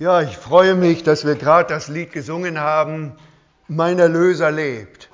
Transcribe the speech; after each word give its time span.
Ja, 0.00 0.22
ich 0.22 0.36
freue 0.36 0.76
mich, 0.76 1.02
dass 1.02 1.26
wir 1.26 1.34
gerade 1.34 1.74
das 1.74 1.88
Lied 1.88 2.12
gesungen 2.12 2.60
haben, 2.60 3.16
Mein 3.66 3.98
Erlöser 3.98 4.52
lebt. 4.52 5.10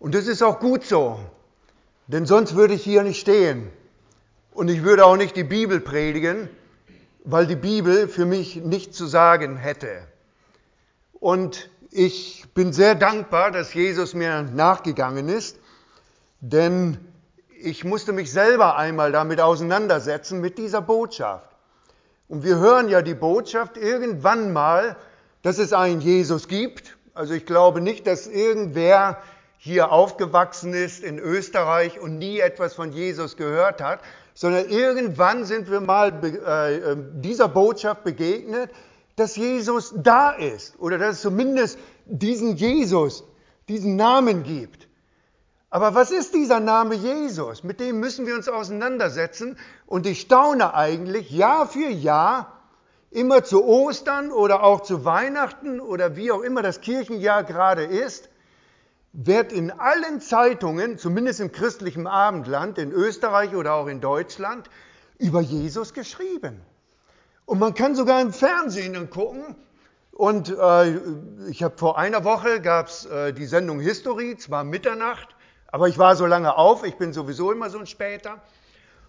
Und 0.00 0.16
das 0.16 0.26
ist 0.26 0.42
auch 0.42 0.58
gut 0.58 0.84
so, 0.84 1.20
denn 2.08 2.26
sonst 2.26 2.56
würde 2.56 2.74
ich 2.74 2.82
hier 2.82 3.04
nicht 3.04 3.20
stehen. 3.20 3.70
Und 4.52 4.68
ich 4.68 4.82
würde 4.82 5.06
auch 5.06 5.16
nicht 5.16 5.36
die 5.36 5.44
Bibel 5.44 5.78
predigen, 5.78 6.48
weil 7.22 7.46
die 7.46 7.54
Bibel 7.54 8.08
für 8.08 8.26
mich 8.26 8.56
nichts 8.56 8.96
zu 8.96 9.06
sagen 9.06 9.56
hätte. 9.56 10.02
Und 11.12 11.70
ich 11.92 12.46
bin 12.52 12.72
sehr 12.72 12.96
dankbar, 12.96 13.52
dass 13.52 13.74
Jesus 13.74 14.12
mir 14.12 14.42
nachgegangen 14.42 15.28
ist, 15.28 15.60
denn 16.40 16.98
ich 17.60 17.84
musste 17.84 18.12
mich 18.12 18.32
selber 18.32 18.76
einmal 18.76 19.12
damit 19.12 19.40
auseinandersetzen, 19.40 20.40
mit 20.40 20.58
dieser 20.58 20.82
Botschaft. 20.82 21.53
Und 22.28 22.44
wir 22.44 22.58
hören 22.58 22.88
ja 22.88 23.02
die 23.02 23.14
Botschaft 23.14 23.76
irgendwann 23.76 24.52
mal, 24.52 24.96
dass 25.42 25.58
es 25.58 25.72
einen 25.72 26.00
Jesus 26.00 26.48
gibt. 26.48 26.96
Also 27.12 27.34
ich 27.34 27.46
glaube 27.46 27.80
nicht, 27.80 28.06
dass 28.06 28.26
irgendwer 28.26 29.18
hier 29.58 29.92
aufgewachsen 29.92 30.74
ist 30.74 31.02
in 31.02 31.18
Österreich 31.18 32.00
und 32.00 32.18
nie 32.18 32.38
etwas 32.38 32.74
von 32.74 32.92
Jesus 32.92 33.36
gehört 33.36 33.80
hat, 33.82 34.00
sondern 34.34 34.68
irgendwann 34.68 35.44
sind 35.44 35.70
wir 35.70 35.80
mal 35.80 36.12
äh, 36.22 36.76
ähm, 36.76 37.22
dieser 37.22 37.48
Botschaft 37.48 38.04
begegnet, 38.04 38.70
dass 39.16 39.36
Jesus 39.36 39.94
da 39.96 40.30
ist 40.30 40.78
oder 40.80 40.98
dass 40.98 41.16
es 41.16 41.22
zumindest 41.22 41.78
diesen 42.04 42.56
Jesus, 42.56 43.24
diesen 43.68 43.96
Namen 43.96 44.42
gibt. 44.42 44.88
Aber 45.74 45.96
was 45.96 46.12
ist 46.12 46.34
dieser 46.34 46.60
Name 46.60 46.94
Jesus? 46.94 47.64
Mit 47.64 47.80
dem 47.80 47.98
müssen 47.98 48.26
wir 48.26 48.36
uns 48.36 48.48
auseinandersetzen. 48.48 49.58
Und 49.86 50.06
ich 50.06 50.20
staune 50.20 50.72
eigentlich 50.72 51.32
Jahr 51.32 51.66
für 51.66 51.88
Jahr, 51.88 52.62
immer 53.10 53.42
zu 53.42 53.64
Ostern 53.64 54.30
oder 54.30 54.62
auch 54.62 54.82
zu 54.82 55.04
Weihnachten 55.04 55.80
oder 55.80 56.14
wie 56.14 56.30
auch 56.30 56.42
immer 56.42 56.62
das 56.62 56.80
Kirchenjahr 56.80 57.42
gerade 57.42 57.82
ist, 57.82 58.28
wird 59.12 59.52
in 59.52 59.72
allen 59.72 60.20
Zeitungen, 60.20 60.96
zumindest 60.96 61.40
im 61.40 61.50
christlichen 61.50 62.06
Abendland, 62.06 62.78
in 62.78 62.92
Österreich 62.92 63.56
oder 63.56 63.72
auch 63.74 63.88
in 63.88 64.00
Deutschland, 64.00 64.70
über 65.18 65.40
Jesus 65.40 65.92
geschrieben. 65.92 66.60
Und 67.46 67.58
man 67.58 67.74
kann 67.74 67.96
sogar 67.96 68.20
im 68.20 68.32
Fernsehen 68.32 69.10
gucken. 69.10 69.56
Und 70.12 70.56
äh, 70.56 71.00
ich 71.50 71.64
habe 71.64 71.76
vor 71.76 71.98
einer 71.98 72.22
Woche 72.22 72.60
gab 72.60 72.86
es 72.86 73.06
äh, 73.06 73.32
die 73.32 73.46
Sendung 73.46 73.80
History, 73.80 74.36
zwar 74.36 74.62
Mitternacht, 74.62 75.34
aber 75.74 75.88
ich 75.88 75.98
war 75.98 76.14
so 76.14 76.24
lange 76.24 76.56
auf, 76.56 76.84
ich 76.84 76.94
bin 76.98 77.12
sowieso 77.12 77.50
immer 77.50 77.68
so 77.68 77.80
ein 77.80 77.88
Später. 77.88 78.40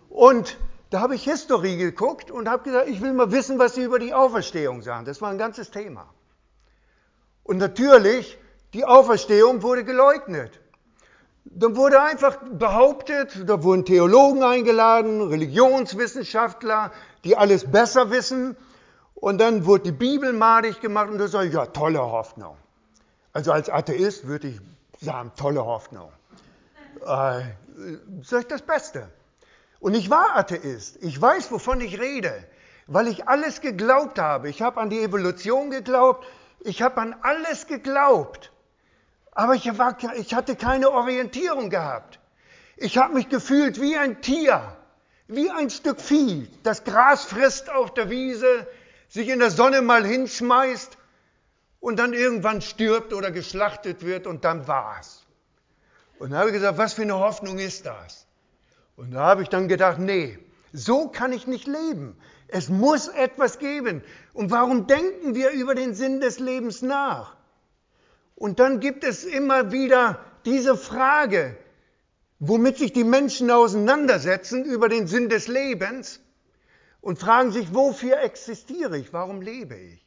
Und 0.09 0.57
da 0.89 0.99
habe 0.99 1.13
ich 1.13 1.23
History 1.23 1.77
geguckt 1.77 2.31
und 2.31 2.49
habe 2.49 2.63
gesagt, 2.63 2.89
ich 2.89 3.03
will 3.03 3.13
mal 3.13 3.31
wissen, 3.31 3.59
was 3.59 3.75
sie 3.75 3.83
über 3.83 3.99
die 3.99 4.15
Auferstehung 4.15 4.81
sagen. 4.81 5.05
Das 5.05 5.21
war 5.21 5.29
ein 5.29 5.37
ganzes 5.37 5.69
Thema. 5.69 6.07
Und 7.43 7.57
natürlich, 7.57 8.39
die 8.73 8.83
Auferstehung 8.83 9.61
wurde 9.61 9.83
geleugnet. 9.83 10.59
Dann 11.43 11.75
wurde 11.75 12.01
einfach 12.01 12.37
behauptet, 12.37 13.47
da 13.47 13.61
wurden 13.61 13.85
Theologen 13.85 14.41
eingeladen, 14.41 15.21
Religionswissenschaftler, 15.21 16.91
die 17.25 17.37
alles 17.37 17.69
besser 17.69 18.09
wissen. 18.09 18.57
Und 19.13 19.37
dann 19.37 19.67
wurde 19.67 19.83
die 19.83 19.91
Bibel 19.91 20.33
madig 20.33 20.81
gemacht 20.81 21.11
und 21.11 21.19
da 21.19 21.27
sage 21.27 21.49
ich, 21.49 21.53
ja, 21.53 21.67
tolle 21.67 22.01
Hoffnung. 22.01 22.57
Also 23.33 23.51
als 23.51 23.69
Atheist 23.69 24.25
würde 24.25 24.47
ich 24.47 24.59
sagen, 24.99 25.31
tolle 25.35 25.63
Hoffnung 25.63 26.09
äh, 27.01 27.41
das 28.47 28.61
Beste. 28.61 29.09
Und 29.79 29.93
ich 29.93 30.09
war 30.09 30.35
Atheist. 30.35 30.97
Ich 31.01 31.21
weiß, 31.21 31.51
wovon 31.51 31.81
ich 31.81 31.99
rede, 31.99 32.33
weil 32.87 33.07
ich 33.07 33.27
alles 33.27 33.61
geglaubt 33.61 34.19
habe. 34.19 34.49
Ich 34.49 34.61
habe 34.61 34.79
an 34.79 34.89
die 34.89 35.01
Evolution 35.01 35.69
geglaubt. 35.69 36.25
Ich 36.61 36.81
habe 36.81 37.01
an 37.01 37.15
alles 37.21 37.67
geglaubt. 37.67 38.51
Aber 39.31 39.53
ich, 39.53 39.77
war, 39.77 39.97
ich 40.15 40.33
hatte 40.33 40.55
keine 40.55 40.89
Orientierung 40.91 41.69
gehabt. 41.69 42.19
Ich 42.77 42.97
habe 42.97 43.13
mich 43.13 43.29
gefühlt 43.29 43.79
wie 43.79 43.97
ein 43.97 44.21
Tier, 44.21 44.75
wie 45.27 45.49
ein 45.49 45.69
Stück 45.69 46.01
Vieh, 46.01 46.49
das 46.63 46.83
Gras 46.83 47.25
frisst 47.25 47.69
auf 47.69 47.93
der 47.93 48.09
Wiese, 48.09 48.67
sich 49.07 49.29
in 49.29 49.39
der 49.39 49.51
Sonne 49.51 49.81
mal 49.81 50.05
hinschmeißt 50.05 50.97
und 51.79 51.97
dann 51.97 52.13
irgendwann 52.13 52.61
stirbt 52.61 53.13
oder 53.13 53.31
geschlachtet 53.31 54.05
wird 54.05 54.27
und 54.27 54.43
dann 54.43 54.67
war's. 54.67 55.24
Und 56.19 56.31
da 56.31 56.37
habe 56.39 56.49
ich 56.49 56.55
gesagt, 56.55 56.77
was 56.77 56.93
für 56.93 57.01
eine 57.01 57.19
Hoffnung 57.19 57.59
ist 57.59 57.85
das? 57.85 58.25
Und 58.95 59.11
da 59.11 59.21
habe 59.21 59.43
ich 59.43 59.49
dann 59.49 59.67
gedacht, 59.67 59.99
nee, 59.99 60.39
so 60.71 61.07
kann 61.07 61.33
ich 61.33 61.47
nicht 61.47 61.67
leben. 61.67 62.17
Es 62.47 62.69
muss 62.69 63.07
etwas 63.07 63.59
geben. 63.59 64.03
Und 64.33 64.51
warum 64.51 64.87
denken 64.87 65.35
wir 65.35 65.51
über 65.51 65.75
den 65.75 65.93
Sinn 65.93 66.21
des 66.21 66.39
Lebens 66.39 66.81
nach? 66.81 67.35
Und 68.35 68.59
dann 68.59 68.79
gibt 68.79 69.03
es 69.03 69.23
immer 69.23 69.71
wieder 69.71 70.19
diese 70.45 70.77
Frage, 70.77 71.57
womit 72.39 72.77
sich 72.77 72.93
die 72.93 73.03
Menschen 73.03 73.49
auseinandersetzen 73.49 74.65
über 74.65 74.89
den 74.89 75.07
Sinn 75.07 75.29
des 75.29 75.47
Lebens 75.47 76.19
und 77.01 77.19
fragen 77.19 77.51
sich, 77.51 77.73
wofür 77.73 78.21
existiere 78.21 78.97
ich? 78.97 79.13
Warum 79.13 79.41
lebe 79.41 79.75
ich? 79.75 80.05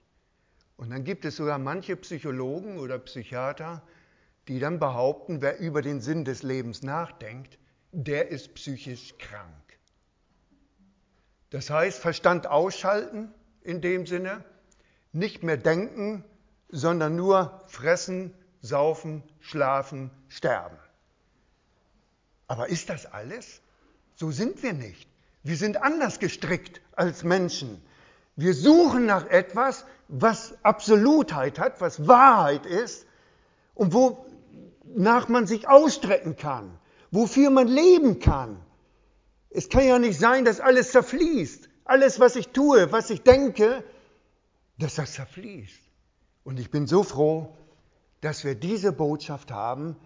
Und 0.77 0.91
dann 0.91 1.05
gibt 1.05 1.25
es 1.25 1.37
sogar 1.37 1.59
manche 1.59 1.97
Psychologen 1.97 2.79
oder 2.79 2.99
Psychiater, 2.99 3.83
die 4.49 4.59
dann 4.59 4.79
behaupten, 4.79 5.43
wer 5.43 5.59
über 5.59 5.83
den 5.83 6.01
Sinn 6.01 6.25
des 6.25 6.43
Lebens 6.43 6.83
nachdenkt, 6.83 7.59
der 7.93 8.29
ist 8.29 8.55
psychisch 8.55 9.17
krank. 9.19 9.79
Das 11.51 11.71
heißt, 11.71 11.99
Verstand 11.99 12.47
ausschalten 12.47 13.33
in 13.63 13.81
dem 13.81 14.07
Sinne, 14.07 14.45
nicht 15.13 15.43
mehr 15.43 15.57
denken, 15.57 16.25
sondern 16.69 17.17
nur 17.17 17.63
fressen, 17.67 18.35
saufen, 18.61 19.23
schlafen, 19.41 20.11
sterben. 20.29 20.79
Aber 22.47 22.69
ist 22.69 22.89
das 22.89 23.07
alles? 23.07 23.61
So 24.15 24.31
sind 24.31 24.63
wir 24.63 24.73
nicht. 24.73 25.09
Wir 25.43 25.57
sind 25.57 25.83
anders 25.83 26.19
gestrickt 26.19 26.81
als 26.93 27.25
Menschen. 27.25 27.83
Wir 28.37 28.55
suchen 28.55 29.07
nach 29.07 29.27
etwas, 29.27 29.85
was 30.09 30.55
Absolutheit 30.63 31.59
hat, 31.59 31.81
was 31.81 32.07
Wahrheit 32.07 32.67
ist 32.67 33.07
und 33.75 33.93
wo 33.93 34.27
nach 34.97 35.29
man 35.29 35.47
sich 35.47 35.69
ausstrecken 35.69 36.37
kann, 36.37 36.79
wofür 37.11 37.51
man 37.51 37.69
leben 37.69 38.21
kann. 38.21 38.61
Es 39.51 39.69
kann 39.69 39.87
ja 39.87 39.99
nicht 39.99 40.19
sein, 40.19 40.45
dass 40.45 40.61
alles 40.61 40.93
zerfließt. 40.93 41.69
Alles, 41.85 42.21
was 42.21 42.37
ich 42.37 42.49
tue, 42.49 42.93
was 42.93 43.09
ich 43.11 43.23
denke, 43.23 43.83
dass 44.79 44.97
das 44.97 45.15
zerfließt. 45.15 45.81
Und 46.45 46.61
ich 46.61 46.71
bin 46.71 46.87
so 46.87 47.03
froh, 47.03 47.57
dass 48.21 48.45
wir 48.45 48.55
diese 48.55 48.93
Botschaft 48.93 49.51
haben, 49.51 49.97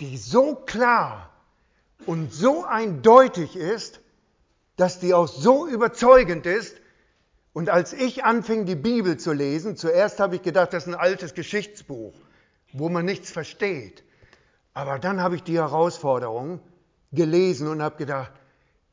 die 0.00 0.16
so 0.16 0.54
klar 0.54 1.30
und 2.06 2.32
so 2.32 2.64
eindeutig 2.64 3.56
ist, 3.56 4.00
dass 4.76 4.98
die 4.98 5.14
auch 5.14 5.28
so 5.28 5.66
überzeugend 5.66 6.46
ist. 6.46 6.76
Und 7.52 7.70
als 7.70 7.92
ich 7.92 8.24
anfing, 8.24 8.66
die 8.66 8.74
Bibel 8.74 9.16
zu 9.16 9.32
lesen, 9.32 9.76
zuerst 9.76 10.18
habe 10.20 10.36
ich 10.36 10.42
gedacht, 10.42 10.72
das 10.72 10.84
ist 10.84 10.88
ein 10.88 10.98
altes 10.98 11.34
Geschichtsbuch, 11.34 12.14
wo 12.72 12.88
man 12.88 13.04
nichts 13.04 13.30
versteht. 13.30 14.02
Aber 14.74 14.98
dann 14.98 15.22
habe 15.22 15.36
ich 15.36 15.42
die 15.44 15.58
Herausforderung 15.58 16.60
gelesen 17.12 17.68
und 17.68 17.80
habe 17.80 17.96
gedacht, 17.96 18.32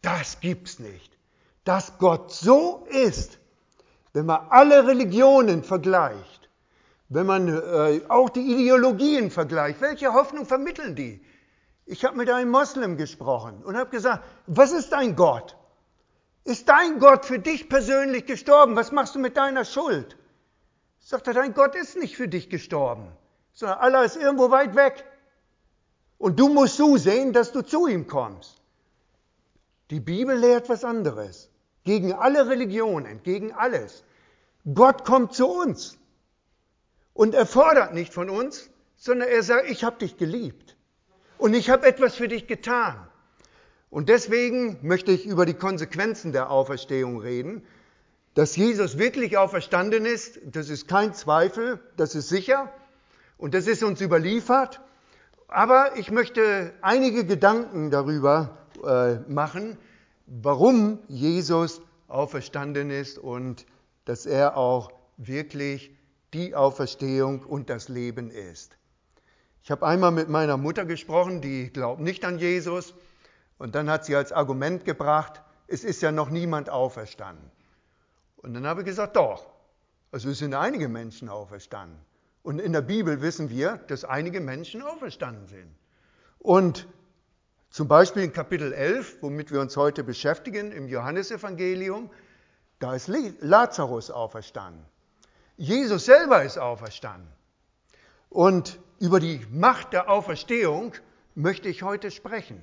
das 0.02 0.40
gibt's 0.40 0.80
nicht. 0.80 1.18
Dass 1.64 1.98
Gott 1.98 2.32
so 2.32 2.86
ist, 2.90 3.40
wenn 4.14 4.26
man 4.26 4.48
alle 4.50 4.88
Religionen 4.88 5.64
vergleicht, 5.64 6.50
wenn 7.10 7.26
man 7.26 7.48
äh, 7.48 8.02
auch 8.08 8.30
die 8.30 8.54
Ideologien 8.54 9.32
vergleicht, 9.32 9.82
welche 9.82 10.14
Hoffnung 10.14 10.46
vermitteln 10.46 10.96
die? 10.96 11.24
Ich 11.86 12.06
habe 12.06 12.16
mit 12.16 12.30
einem 12.30 12.52
Moslem 12.52 12.96
gesprochen 12.96 13.64
und 13.64 13.76
habe 13.76 13.90
gesagt, 13.90 14.24
was 14.48 14.72
ist 14.72 14.92
dein 14.92 15.16
Gott? 15.16 15.58
Ist 16.44 16.70
dein 16.70 17.00
Gott 17.00 17.26
für 17.26 17.40
dich 17.40 17.70
persönlich 17.70 18.26
gestorben? 18.26 18.76
Was 18.76 18.92
machst 18.92 19.16
du 19.16 19.20
mit 19.20 19.36
deiner 19.36 19.66
Schuld? 19.66 20.18
Sagt 21.00 21.28
er, 21.28 21.34
dein 21.34 21.54
Gott 21.54 21.76
ist 21.76 21.98
nicht 21.98 22.16
für 22.16 22.28
dich 22.28 22.50
gestorben, 22.50 23.12
sondern 23.54 23.80
Allah 23.80 24.04
ist 24.04 24.16
irgendwo 24.16 24.52
weit 24.52 24.76
weg. 24.76 25.06
Und 26.22 26.40
du 26.40 26.50
musst 26.50 26.78
zusehen, 26.78 27.34
dass 27.34 27.52
du 27.52 27.64
zu 27.64 27.88
ihm 27.88 28.06
kommst. 28.06 28.62
Die 29.90 30.00
Bibel 30.00 30.38
lehrt 30.38 30.70
was 30.70 30.84
anderes. 30.84 31.50
Gegen 31.84 32.14
alle 32.14 32.48
Religionen, 32.48 33.24
gegen 33.24 33.52
alles. 33.54 34.04
Gott 34.72 35.04
kommt 35.04 35.34
zu 35.34 35.48
uns. 35.48 35.98
Und 37.16 37.34
er 37.34 37.48
fordert 37.48 37.96
nicht 37.96 38.14
von 38.14 38.30
uns, 38.30 38.70
sondern 38.98 39.30
er 39.30 39.42
sagt, 39.42 39.68
ich 39.72 39.84
habe 39.84 39.98
dich 39.98 40.18
geliebt. 40.18 40.78
Und 41.40 41.56
ich 41.56 41.72
habe 41.72 41.88
etwas 41.88 42.14
für 42.14 42.28
dich 42.28 42.46
getan. 42.46 43.08
Und 43.90 44.08
deswegen 44.08 44.78
möchte 44.84 45.12
ich 45.12 45.26
über 45.26 45.48
die 45.48 45.56
Konsequenzen 45.56 46.34
der 46.34 46.52
Auferstehung 46.52 47.20
reden. 47.20 47.66
Dass 48.36 48.56
Jesus 48.56 49.00
wirklich 49.00 49.40
auferstanden 49.40 50.06
ist, 50.06 50.40
das 50.46 50.70
ist 50.70 50.88
kein 50.88 51.16
Zweifel, 51.16 51.80
das 51.98 52.14
ist 52.14 52.30
sicher. 52.30 52.72
Und 53.40 53.56
das 53.56 53.66
ist 53.66 53.82
uns 53.82 54.02
überliefert. 54.02 54.82
Aber 55.52 55.98
ich 55.98 56.12
möchte 56.12 56.74
einige 56.82 57.26
Gedanken 57.26 57.92
darüber 57.92 58.58
äh, 58.88 59.16
machen, 59.30 59.78
warum 60.26 61.00
Jesus 61.10 61.82
auferstanden 62.08 62.90
ist 62.90 63.18
und 63.18 63.66
dass 64.06 64.26
er 64.26 64.56
auch 64.56 64.94
wirklich 65.18 65.94
die 66.34 66.56
Auferstehung 66.56 67.44
und 67.44 67.70
das 67.70 67.90
Leben 67.90 68.32
ist. 68.32 68.78
Ich 69.62 69.72
habe 69.72 69.86
einmal 69.86 70.12
mit 70.12 70.30
meiner 70.30 70.56
Mutter 70.56 70.86
gesprochen, 70.86 71.42
die 71.42 71.70
glaubt 71.70 72.00
nicht 72.00 72.24
an 72.24 72.40
Jesus. 72.40 72.94
Und 73.58 73.76
dann 73.76 73.90
hat 73.90 74.06
sie 74.06 74.16
als 74.16 74.32
Argument 74.32 74.86
gebracht, 74.86 75.42
es 75.68 75.84
ist 75.84 76.02
ja 76.02 76.14
noch 76.14 76.30
niemand 76.30 76.70
auferstanden. 76.70 77.52
Und 78.38 78.54
dann 78.54 78.66
habe 78.66 78.82
ich 78.82 78.86
gesagt, 78.86 79.18
doch. 79.18 79.46
Also 80.14 80.30
es 80.30 80.40
sind 80.40 80.54
einige 80.54 80.88
Menschen 80.88 81.28
auferstanden. 81.28 82.00
Und 82.44 82.60
in 82.60 82.74
der 82.74 82.82
Bibel 82.82 83.22
wissen 83.22 83.50
wir, 83.50 83.78
dass 83.88 84.04
einige 84.04 84.42
Menschen 84.42 84.82
auferstanden 84.82 85.48
sind. 85.48 85.76
Und 86.40 86.88
zum 87.70 87.88
Beispiel 87.88 88.24
in 88.24 88.34
Kapitel 88.34 88.74
11, 88.74 89.22
womit 89.22 89.52
wir 89.52 89.62
uns 89.62 89.78
heute 89.78 90.04
beschäftigen, 90.04 90.72
im 90.72 90.88
Johannesevangelium, 90.88 92.10
da 92.80 92.96
ist 92.96 93.10
Lazarus 93.40 94.10
auferstanden. 94.10 94.84
Jesus 95.56 96.06
selber 96.06 96.44
ist 96.44 96.58
auferstanden. 96.58 97.30
Und 98.30 98.80
über 99.00 99.20
die 99.20 99.46
Macht 99.52 99.94
der 99.94 100.10
Auferstehung 100.10 100.94
möchte 101.36 101.70
ich 101.70 101.84
heute 101.84 102.10
sprechen. 102.10 102.60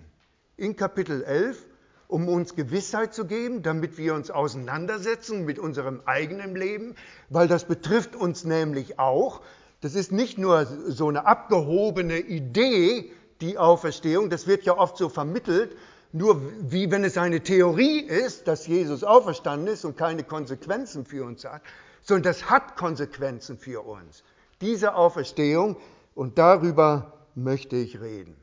In 0.56 0.74
Kapitel 0.74 1.22
11, 1.22 1.64
um 2.08 2.26
uns 2.28 2.56
Gewissheit 2.56 3.14
zu 3.14 3.26
geben, 3.26 3.62
damit 3.62 3.96
wir 3.96 4.14
uns 4.14 4.30
auseinandersetzen 4.30 5.44
mit 5.44 5.58
unserem 5.58 6.02
eigenen 6.06 6.56
Leben, 6.56 6.96
weil 7.28 7.46
das 7.46 7.66
betrifft 7.66 8.16
uns 8.16 8.44
nämlich 8.44 8.98
auch. 8.98 9.42
Das 9.80 9.94
ist 9.94 10.10
nicht 10.10 10.38
nur 10.38 10.66
so 10.66 11.08
eine 11.08 11.26
abgehobene 11.26 12.18
Idee, 12.18 13.12
die 13.40 13.58
Auferstehung, 13.58 14.30
das 14.30 14.46
wird 14.46 14.64
ja 14.64 14.76
oft 14.76 14.96
so 14.96 15.08
vermittelt, 15.08 15.76
nur 16.12 16.40
wie 16.60 16.90
wenn 16.90 17.04
es 17.04 17.16
eine 17.16 17.42
Theorie 17.42 18.00
ist, 18.00 18.48
dass 18.48 18.66
Jesus 18.66 19.04
auferstanden 19.04 19.68
ist 19.68 19.84
und 19.84 19.96
keine 19.96 20.24
Konsequenzen 20.24 21.04
für 21.04 21.24
uns 21.24 21.44
hat, 21.44 21.62
sondern 22.02 22.24
das 22.24 22.50
hat 22.50 22.76
Konsequenzen 22.76 23.58
für 23.58 23.86
uns. 23.86 24.24
Diese 24.60 24.94
Auferstehung 24.94 25.76
und 26.14 26.38
darüber 26.38 27.12
möchte 27.34 27.76
ich 27.76 28.00
reden. 28.00 28.34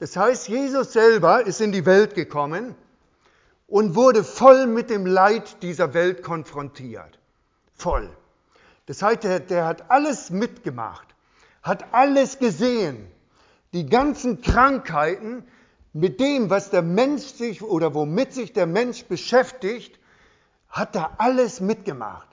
Das 0.00 0.16
heißt, 0.16 0.48
Jesus 0.48 0.92
selber 0.92 1.46
ist 1.46 1.60
in 1.60 1.72
die 1.72 1.86
Welt 1.86 2.14
gekommen 2.14 2.74
und 3.66 3.94
wurde 3.94 4.24
voll 4.24 4.66
mit 4.66 4.90
dem 4.90 5.06
Leid 5.06 5.62
dieser 5.62 5.94
Welt 5.94 6.22
konfrontiert. 6.22 7.18
Voll. 7.74 8.10
Das 8.88 9.02
heißt, 9.02 9.22
der, 9.22 9.40
der 9.40 9.66
hat 9.66 9.90
alles 9.90 10.30
mitgemacht, 10.30 11.06
hat 11.62 11.92
alles 11.92 12.38
gesehen, 12.38 13.06
die 13.74 13.84
ganzen 13.84 14.40
Krankheiten, 14.40 15.44
mit 15.92 16.20
dem, 16.20 16.48
was 16.48 16.70
der 16.70 16.80
Mensch 16.80 17.24
sich 17.24 17.62
oder 17.62 17.94
womit 17.94 18.32
sich 18.32 18.54
der 18.54 18.66
Mensch 18.66 19.04
beschäftigt, 19.04 19.98
hat 20.70 20.96
er 20.96 21.20
alles 21.20 21.60
mitgemacht. 21.60 22.28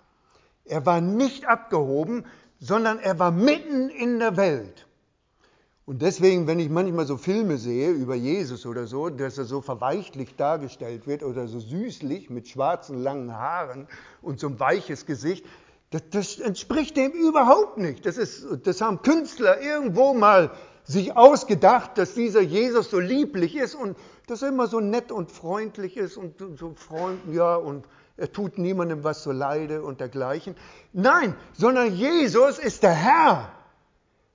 Er 0.63 0.85
war 0.85 1.01
nicht 1.01 1.45
abgehoben, 1.45 2.25
sondern 2.59 2.99
er 2.99 3.19
war 3.19 3.31
mitten 3.31 3.89
in 3.89 4.19
der 4.19 4.37
Welt. 4.37 4.87
Und 5.85 6.01
deswegen, 6.01 6.47
wenn 6.47 6.59
ich 6.59 6.69
manchmal 6.69 7.05
so 7.05 7.17
Filme 7.17 7.57
sehe 7.57 7.91
über 7.91 8.15
Jesus 8.15 8.65
oder 8.65 8.87
so, 8.87 9.09
dass 9.09 9.37
er 9.37 9.43
so 9.43 9.61
verweichlich 9.61 10.35
dargestellt 10.35 11.05
wird 11.05 11.21
oder 11.21 11.47
so 11.47 11.59
süßlich 11.59 12.29
mit 12.29 12.47
schwarzen 12.47 13.03
langen 13.03 13.33
Haaren 13.33 13.87
und 14.21 14.39
so 14.39 14.47
ein 14.47 14.59
weiches 14.59 15.05
Gesicht, 15.05 15.45
das, 15.95 16.09
das 16.11 16.39
entspricht 16.39 16.97
dem 16.97 17.11
überhaupt 17.11 17.77
nicht. 17.77 18.05
Das, 18.05 18.17
ist, 18.17 18.45
das 18.63 18.81
haben 18.81 19.01
Künstler 19.01 19.61
irgendwo 19.61 20.13
mal 20.13 20.51
sich 20.83 21.15
ausgedacht, 21.15 21.97
dass 21.97 22.13
dieser 22.13 22.41
Jesus 22.41 22.89
so 22.89 22.99
lieblich 22.99 23.55
ist 23.55 23.75
und 23.75 23.97
dass 24.27 24.41
er 24.41 24.49
immer 24.49 24.67
so 24.67 24.79
nett 24.79 25.11
und 25.11 25.31
freundlich 25.31 25.97
ist 25.97 26.17
und 26.17 26.35
so 26.57 26.73
freund, 26.75 27.19
ja, 27.31 27.55
und 27.55 27.85
er 28.17 28.31
tut 28.31 28.57
niemandem 28.57 29.03
was 29.03 29.23
zu 29.23 29.31
Leide 29.31 29.83
und 29.83 29.99
dergleichen. 29.99 30.55
Nein, 30.93 31.35
sondern 31.53 31.93
Jesus 31.93 32.59
ist 32.59 32.83
der 32.83 32.93
Herr. 32.93 33.51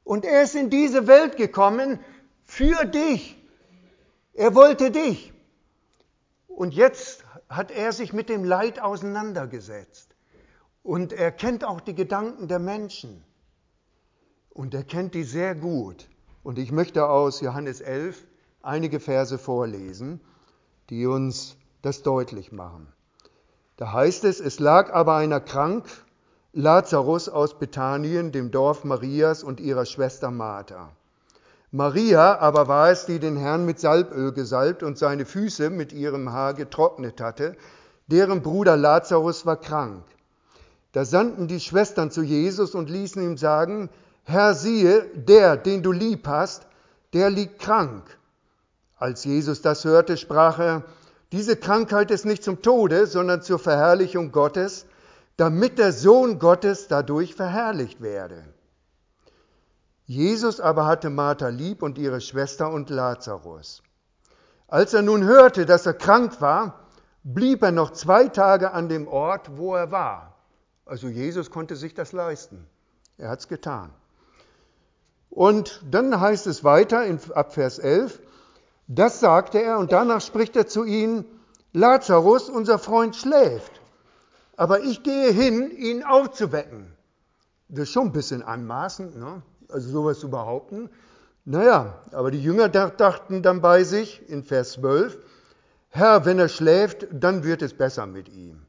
Und 0.05 0.25
er 0.25 0.43
ist 0.43 0.55
in 0.55 0.71
diese 0.71 1.07
Welt 1.07 1.37
gekommen 1.37 2.01
für 2.45 2.85
dich. 2.85 3.37
Er 4.33 4.55
wollte 4.55 4.91
dich. 4.91 5.33
Und 6.49 6.75
jetzt 6.75 7.25
hat 7.49 7.71
er 7.71 7.93
sich 7.93 8.13
mit 8.13 8.29
dem 8.29 8.45
Leid 8.45 8.81
auseinandergesetzt. 8.81 10.15
Und 10.83 11.13
er 11.13 11.31
kennt 11.31 11.65
auch 11.65 11.81
die 11.81 11.95
Gedanken 11.95 12.49
der 12.49 12.59
Menschen. 12.59 13.23
Und 14.51 14.75
er 14.75 14.85
kennt 14.85 15.15
die 15.15 15.25
sehr 15.25 15.55
gut. 15.55 16.09
Und 16.43 16.59
ich 16.59 16.73
möchte 16.73 17.07
aus 17.07 17.41
Johannes 17.41 17.81
11 17.81 18.27
einige 18.63 19.01
Verse 19.01 19.39
vorlesen, 19.39 20.21
die 20.89 21.07
uns 21.07 21.57
das 21.83 22.03
deutlich 22.03 22.51
machen. 22.51 22.89
Da 23.77 23.93
heißt 23.93 24.25
es, 24.25 24.41
es 24.41 24.59
lag 24.59 24.93
aber 24.93 25.17
einer 25.17 25.41
krank, 25.41 25.87
Lazarus 26.53 27.29
aus 27.29 27.59
Bethanien, 27.59 28.33
dem 28.33 28.51
Dorf 28.51 28.85
Marias 28.85 29.43
und 29.43 29.61
ihrer 29.61 29.87
Schwester 29.87 30.31
Martha. 30.31 30.91
Maria 31.71 32.39
aber 32.39 32.67
war 32.67 32.91
es, 32.91 33.07
die 33.07 33.21
den 33.21 33.37
Herrn 33.37 33.65
mit 33.65 33.79
Salböl 33.79 34.33
gesalbt 34.33 34.83
und 34.83 34.99
seine 34.99 35.25
Füße 35.25 35.71
mit 35.71 35.93
ihrem 35.93 36.33
Haar 36.33 36.55
getrocknet 36.55 37.21
hatte, 37.21 37.57
deren 38.09 38.43
Bruder 38.43 38.77
Lazarus 38.77 39.47
war 39.47 39.57
krank. 39.57 40.05
Da 40.93 41.05
sandten 41.05 41.47
die 41.47 41.61
Schwestern 41.61 42.11
zu 42.11 42.23
Jesus 42.23 42.75
und 42.75 42.91
ließen 42.91 43.23
ihm 43.23 43.37
sagen, 43.37 43.91
Herr, 44.25 44.55
siehe, 44.55 45.07
der, 45.15 45.57
den 45.57 45.83
du 45.83 45.93
lieb 45.93 46.27
hast, 46.27 46.67
der 47.13 47.31
liegt 47.31 47.61
krank. 47.61 48.19
Als 48.97 49.25
Jesus 49.25 49.63
das 49.63 49.85
hörte, 49.85 50.17
sprach 50.17 50.59
er, 50.59 50.85
diese 51.33 51.57
Krankheit 51.57 52.11
ist 52.11 52.25
nicht 52.25 52.43
zum 52.43 52.61
Tode, 52.61 53.07
sondern 53.07 53.43
zur 53.43 53.59
Verherrlichung 53.59 54.33
Gottes, 54.33 54.87
damit 55.37 55.79
der 55.79 55.93
Sohn 55.93 56.39
Gottes 56.39 56.89
dadurch 56.89 57.35
verherrlicht 57.35 58.01
werde. 58.01 58.45
Jesus 60.07 60.61
aber 60.61 60.87
hatte 60.87 61.09
Martha 61.09 61.49
lieb 61.49 61.83
und 61.83 61.99
ihre 61.99 62.21
Schwester 62.21 62.71
und 62.71 62.91
Lazarus. 62.91 63.83
Als 64.67 64.93
er 64.93 65.03
nun 65.03 65.25
hörte, 65.25 65.67
dass 65.67 65.87
er 65.87 65.95
krank 65.95 66.41
war, 66.41 66.81
blieb 67.23 67.63
er 67.63 67.71
noch 67.71 67.93
zwei 67.93 68.27
Tage 68.27 68.73
an 68.73 68.89
dem 68.89 69.07
Ort, 69.07 69.57
wo 69.57 69.77
er 69.77 69.93
war. 69.93 70.40
Also 70.91 71.07
Jesus 71.07 71.53
konnte 71.53 71.77
sich 71.77 71.95
das 71.95 72.11
leisten. 72.11 72.67
Er 73.17 73.29
hat 73.29 73.39
es 73.39 73.47
getan. 73.47 73.91
Und 75.31 75.81
dann 75.89 76.21
heißt 76.21 76.49
es 76.49 76.65
weiter 76.65 77.07
in, 77.07 77.21
ab 77.33 77.55
Vers 77.55 77.79
11, 77.79 78.21
das 78.89 79.21
sagte 79.21 79.63
er 79.63 79.79
und 79.79 79.93
danach 79.93 80.21
spricht 80.21 80.57
er 80.57 80.67
zu 80.67 80.83
ihnen, 80.83 81.25
Lazarus, 81.73 82.51
unser 82.51 82.81
Freund, 82.81 83.15
schläft, 83.15 83.81
aber 84.57 84.81
ich 84.81 85.05
gehe 85.05 85.31
hin, 85.31 85.71
ihn 85.71 86.03
aufzuwecken. 86.03 86.93
Das 87.69 87.85
ist 87.85 87.93
schon 87.93 88.07
ein 88.07 88.13
bisschen 88.13 88.43
anmaßend, 88.43 89.17
ne? 89.17 89.43
also 89.69 89.89
sowas 89.91 90.19
zu 90.19 90.29
behaupten. 90.29 90.91
Naja, 91.45 92.03
aber 92.11 92.33
die 92.33 92.43
Jünger 92.43 92.69
dachten 92.69 93.45
dann 93.45 93.61
bei 93.61 93.85
sich 93.85 94.29
in 94.29 94.43
Vers 94.43 94.73
12, 94.73 95.19
Herr, 95.91 96.25
wenn 96.25 96.41
er 96.41 96.49
schläft, 96.49 97.07
dann 97.13 97.45
wird 97.45 97.63
es 97.63 97.75
besser 97.75 98.07
mit 98.07 98.29
ihm. 98.29 98.67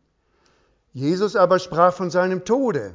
Jesus 0.93 1.35
aber 1.35 1.59
sprach 1.59 1.93
von 1.93 2.09
seinem 2.09 2.43
Tode. 2.45 2.93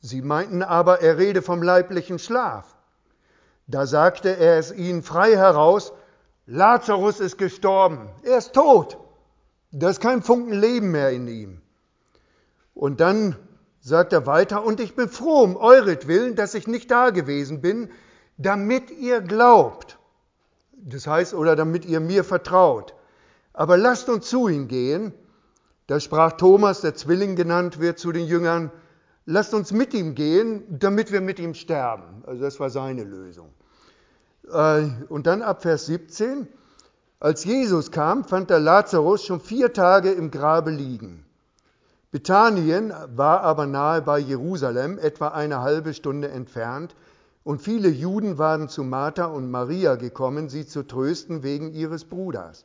Sie 0.00 0.22
meinten 0.22 0.62
aber, 0.62 1.00
er 1.00 1.18
rede 1.18 1.42
vom 1.42 1.62
leiblichen 1.62 2.18
Schlaf. 2.18 2.76
Da 3.66 3.86
sagte 3.86 4.36
er 4.36 4.58
es 4.58 4.72
ihnen 4.72 5.02
frei 5.02 5.36
heraus, 5.36 5.92
Lazarus 6.46 7.18
ist 7.18 7.38
gestorben, 7.38 8.08
er 8.22 8.38
ist 8.38 8.52
tot, 8.52 8.98
da 9.72 9.90
ist 9.90 10.00
kein 10.00 10.22
Funken 10.22 10.52
Leben 10.52 10.92
mehr 10.92 11.10
in 11.10 11.26
ihm. 11.26 11.60
Und 12.72 13.00
dann 13.00 13.34
sagt 13.80 14.12
er 14.12 14.26
weiter, 14.26 14.64
und 14.64 14.78
ich 14.78 14.94
bin 14.94 15.08
froh 15.08 15.42
um 15.42 15.56
euretwillen, 15.56 16.36
dass 16.36 16.54
ich 16.54 16.68
nicht 16.68 16.90
da 16.90 17.10
gewesen 17.10 17.60
bin, 17.60 17.90
damit 18.36 18.90
ihr 18.90 19.20
glaubt. 19.20 19.98
Das 20.72 21.06
heißt, 21.06 21.34
oder 21.34 21.56
damit 21.56 21.84
ihr 21.84 22.00
mir 22.00 22.22
vertraut. 22.22 22.94
Aber 23.52 23.76
lasst 23.76 24.08
uns 24.08 24.28
zu 24.28 24.48
ihm 24.48 24.68
gehen. 24.68 25.12
Da 25.86 26.00
sprach 26.00 26.32
Thomas, 26.32 26.80
der 26.80 26.94
Zwilling 26.94 27.36
genannt 27.36 27.78
wird, 27.78 27.98
zu 27.98 28.10
den 28.10 28.26
Jüngern, 28.26 28.72
lasst 29.24 29.54
uns 29.54 29.72
mit 29.72 29.94
ihm 29.94 30.14
gehen, 30.14 30.64
damit 30.68 31.12
wir 31.12 31.20
mit 31.20 31.38
ihm 31.38 31.54
sterben. 31.54 32.24
Also 32.26 32.42
das 32.42 32.58
war 32.58 32.70
seine 32.70 33.04
Lösung. 33.04 33.50
Äh, 34.50 34.88
und 35.08 35.26
dann 35.26 35.42
ab 35.42 35.62
Vers 35.62 35.86
17, 35.86 36.48
als 37.20 37.44
Jesus 37.44 37.90
kam, 37.90 38.24
fand 38.24 38.50
der 38.50 38.60
Lazarus 38.60 39.24
schon 39.24 39.40
vier 39.40 39.72
Tage 39.72 40.10
im 40.10 40.30
Grabe 40.30 40.70
liegen. 40.70 41.24
Bethanien 42.10 42.92
war 43.14 43.42
aber 43.42 43.66
nahe 43.66 44.02
bei 44.02 44.18
Jerusalem, 44.18 44.98
etwa 44.98 45.28
eine 45.28 45.60
halbe 45.60 45.94
Stunde 45.94 46.28
entfernt, 46.28 46.94
und 47.44 47.62
viele 47.62 47.88
Juden 47.88 48.38
waren 48.38 48.68
zu 48.68 48.82
Martha 48.82 49.26
und 49.26 49.50
Maria 49.52 49.94
gekommen, 49.94 50.48
sie 50.48 50.66
zu 50.66 50.82
trösten 50.82 51.44
wegen 51.44 51.72
ihres 51.72 52.04
Bruders. 52.04 52.64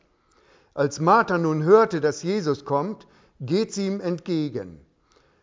Als 0.74 1.00
Martha 1.00 1.38
nun 1.38 1.64
hörte, 1.64 2.00
dass 2.02 2.24
Jesus 2.24 2.66
kommt, 2.66 3.08
geht 3.40 3.74
sie 3.74 3.88
ihm 3.88 4.00
entgegen. 4.00 4.80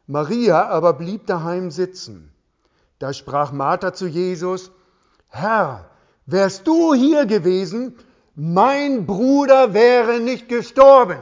Maria 0.06 0.68
aber 0.68 0.94
blieb 0.94 1.26
daheim 1.26 1.70
sitzen. 1.70 2.32
Da 2.98 3.12
sprach 3.12 3.52
Martha 3.52 3.92
zu 3.92 4.06
Jesus, 4.06 4.70
Herr, 5.28 5.90
wärst 6.26 6.66
du 6.66 6.94
hier 6.94 7.26
gewesen, 7.26 7.96
mein 8.34 9.04
Bruder 9.04 9.74
wäre 9.74 10.20
nicht 10.20 10.48
gestorben. 10.48 11.20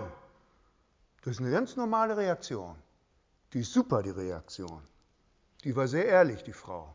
Das 1.24 1.34
ist 1.34 1.40
eine 1.40 1.50
ganz 1.50 1.76
normale 1.76 2.16
Reaktion. 2.16 2.76
Die 3.52 3.60
ist 3.60 3.72
super, 3.72 4.02
die 4.02 4.10
Reaktion. 4.10 4.82
Die 5.64 5.74
war 5.74 5.88
sehr 5.88 6.06
ehrlich, 6.06 6.44
die 6.44 6.52
Frau. 6.52 6.94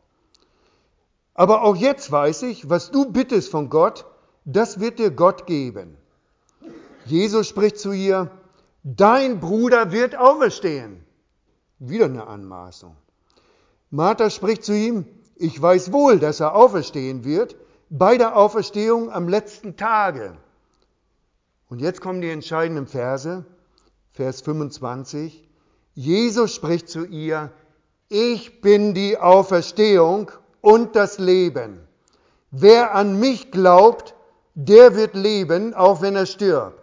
Aber 1.34 1.64
auch 1.64 1.76
jetzt 1.76 2.12
weiß 2.12 2.44
ich, 2.44 2.70
was 2.70 2.92
du 2.92 3.12
bittest 3.12 3.52
von 3.52 3.70
Gott, 3.70 4.06
das 4.46 4.80
wird 4.80 5.00
dir 5.00 5.12
Gott 5.12 5.46
geben. 5.48 5.98
Jesus 7.06 7.48
spricht 7.48 7.78
zu 7.78 7.92
ihr, 7.92 8.32
dein 8.84 9.40
Bruder 9.40 9.92
wird 9.92 10.16
auferstehen. 10.16 11.04
Wieder 11.80 12.06
eine 12.06 12.28
Anmaßung. 12.28 12.96
Martha 13.90 14.30
spricht 14.30 14.64
zu 14.64 14.74
ihm, 14.74 15.06
ich 15.36 15.60
weiß 15.60 15.92
wohl, 15.92 16.20
dass 16.20 16.40
er 16.40 16.56
auferstehen 16.56 17.24
wird, 17.24 17.56
bei 17.90 18.18
der 18.18 18.38
Auferstehung 18.38 19.12
am 19.12 19.28
letzten 19.28 19.76
Tage. 19.76 20.38
Und 21.68 21.80
jetzt 21.80 22.02
kommen 22.02 22.22
die 22.22 22.30
entscheidenden 22.30 22.88
Verse, 22.88 23.46
Vers 24.14 24.42
25. 24.42 25.48
Jesus 25.94 26.54
spricht 26.54 26.90
zu 26.90 27.06
ihr, 27.06 27.52
ich 28.10 28.62
bin 28.62 28.94
die 28.94 29.18
Auferstehung 29.18 30.32
und 30.62 30.96
das 30.96 31.18
Leben. 31.18 31.80
Wer 32.52 32.94
an 32.94 33.20
mich 33.20 33.52
glaubt, 33.52 34.16
der 34.54 34.96
wird 34.96 35.16
leben, 35.16 35.74
auch 35.74 36.02
wenn 36.02 36.16
er 36.16 36.26
stirbt. 36.26 36.81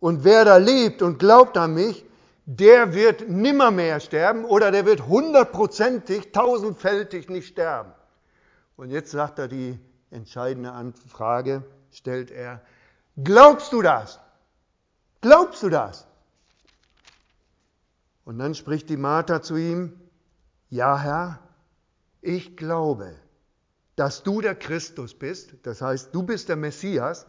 Und 0.00 0.24
wer 0.24 0.44
da 0.44 0.56
lebt 0.56 1.02
und 1.02 1.18
glaubt 1.18 1.56
an 1.56 1.74
mich, 1.74 2.04
der 2.46 2.94
wird 2.94 3.28
nimmermehr 3.28 4.00
sterben 4.00 4.44
oder 4.44 4.70
der 4.70 4.86
wird 4.86 5.06
hundertprozentig, 5.06 6.32
tausendfältig 6.32 7.28
nicht 7.28 7.48
sterben. 7.48 7.92
Und 8.76 8.90
jetzt 8.90 9.10
sagt 9.10 9.38
er 9.38 9.48
die 9.48 9.78
entscheidende 10.10 10.92
Frage, 11.08 11.62
stellt 11.92 12.30
er, 12.30 12.62
glaubst 13.22 13.72
du 13.72 13.82
das? 13.82 14.18
Glaubst 15.20 15.62
du 15.62 15.68
das? 15.68 16.06
Und 18.24 18.38
dann 18.38 18.54
spricht 18.54 18.88
die 18.88 18.96
Martha 18.96 19.42
zu 19.42 19.56
ihm, 19.56 19.98
ja 20.70 20.98
Herr, 20.98 21.40
ich 22.20 22.56
glaube, 22.56 23.14
dass 23.96 24.22
du 24.22 24.40
der 24.40 24.54
Christus 24.54 25.12
bist, 25.14 25.54
das 25.64 25.82
heißt, 25.82 26.14
du 26.14 26.22
bist 26.22 26.48
der 26.48 26.56
Messias, 26.56 27.26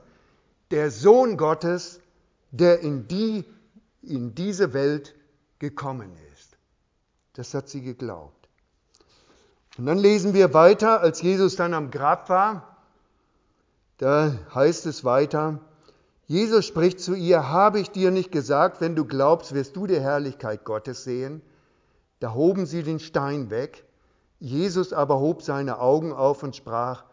der 0.71 0.91
Sohn 0.91 1.35
Gottes, 1.35 1.99
der 2.51 2.79
in, 2.81 3.07
die, 3.07 3.45
in 4.01 4.35
diese 4.35 4.73
Welt 4.73 5.15
gekommen 5.59 6.11
ist. 6.33 6.57
Das 7.33 7.53
hat 7.53 7.69
sie 7.69 7.81
geglaubt. 7.81 8.49
Und 9.77 9.85
dann 9.85 9.97
lesen 9.97 10.33
wir 10.33 10.53
weiter, 10.53 11.01
als 11.01 11.21
Jesus 11.21 11.55
dann 11.55 11.73
am 11.73 11.91
Grab 11.91 12.29
war, 12.29 12.77
da 13.97 14.33
heißt 14.53 14.85
es 14.85 15.03
weiter, 15.03 15.59
Jesus 16.25 16.65
spricht 16.65 16.99
zu 16.99 17.15
ihr, 17.15 17.49
habe 17.49 17.79
ich 17.79 17.89
dir 17.89 18.11
nicht 18.11 18.31
gesagt, 18.31 18.81
wenn 18.81 18.95
du 18.95 19.03
glaubst, 19.03 19.53
wirst 19.53 19.75
du 19.75 19.87
die 19.87 19.99
Herrlichkeit 19.99 20.63
Gottes 20.63 21.03
sehen? 21.03 21.41
Da 22.19 22.33
hoben 22.33 22.65
sie 22.65 22.83
den 22.83 22.99
Stein 22.99 23.49
weg. 23.49 23.85
Jesus 24.39 24.93
aber 24.93 25.19
hob 25.19 25.41
seine 25.41 25.79
Augen 25.79 26.13
auf 26.13 26.43
und 26.43 26.55
sprach, 26.55 27.03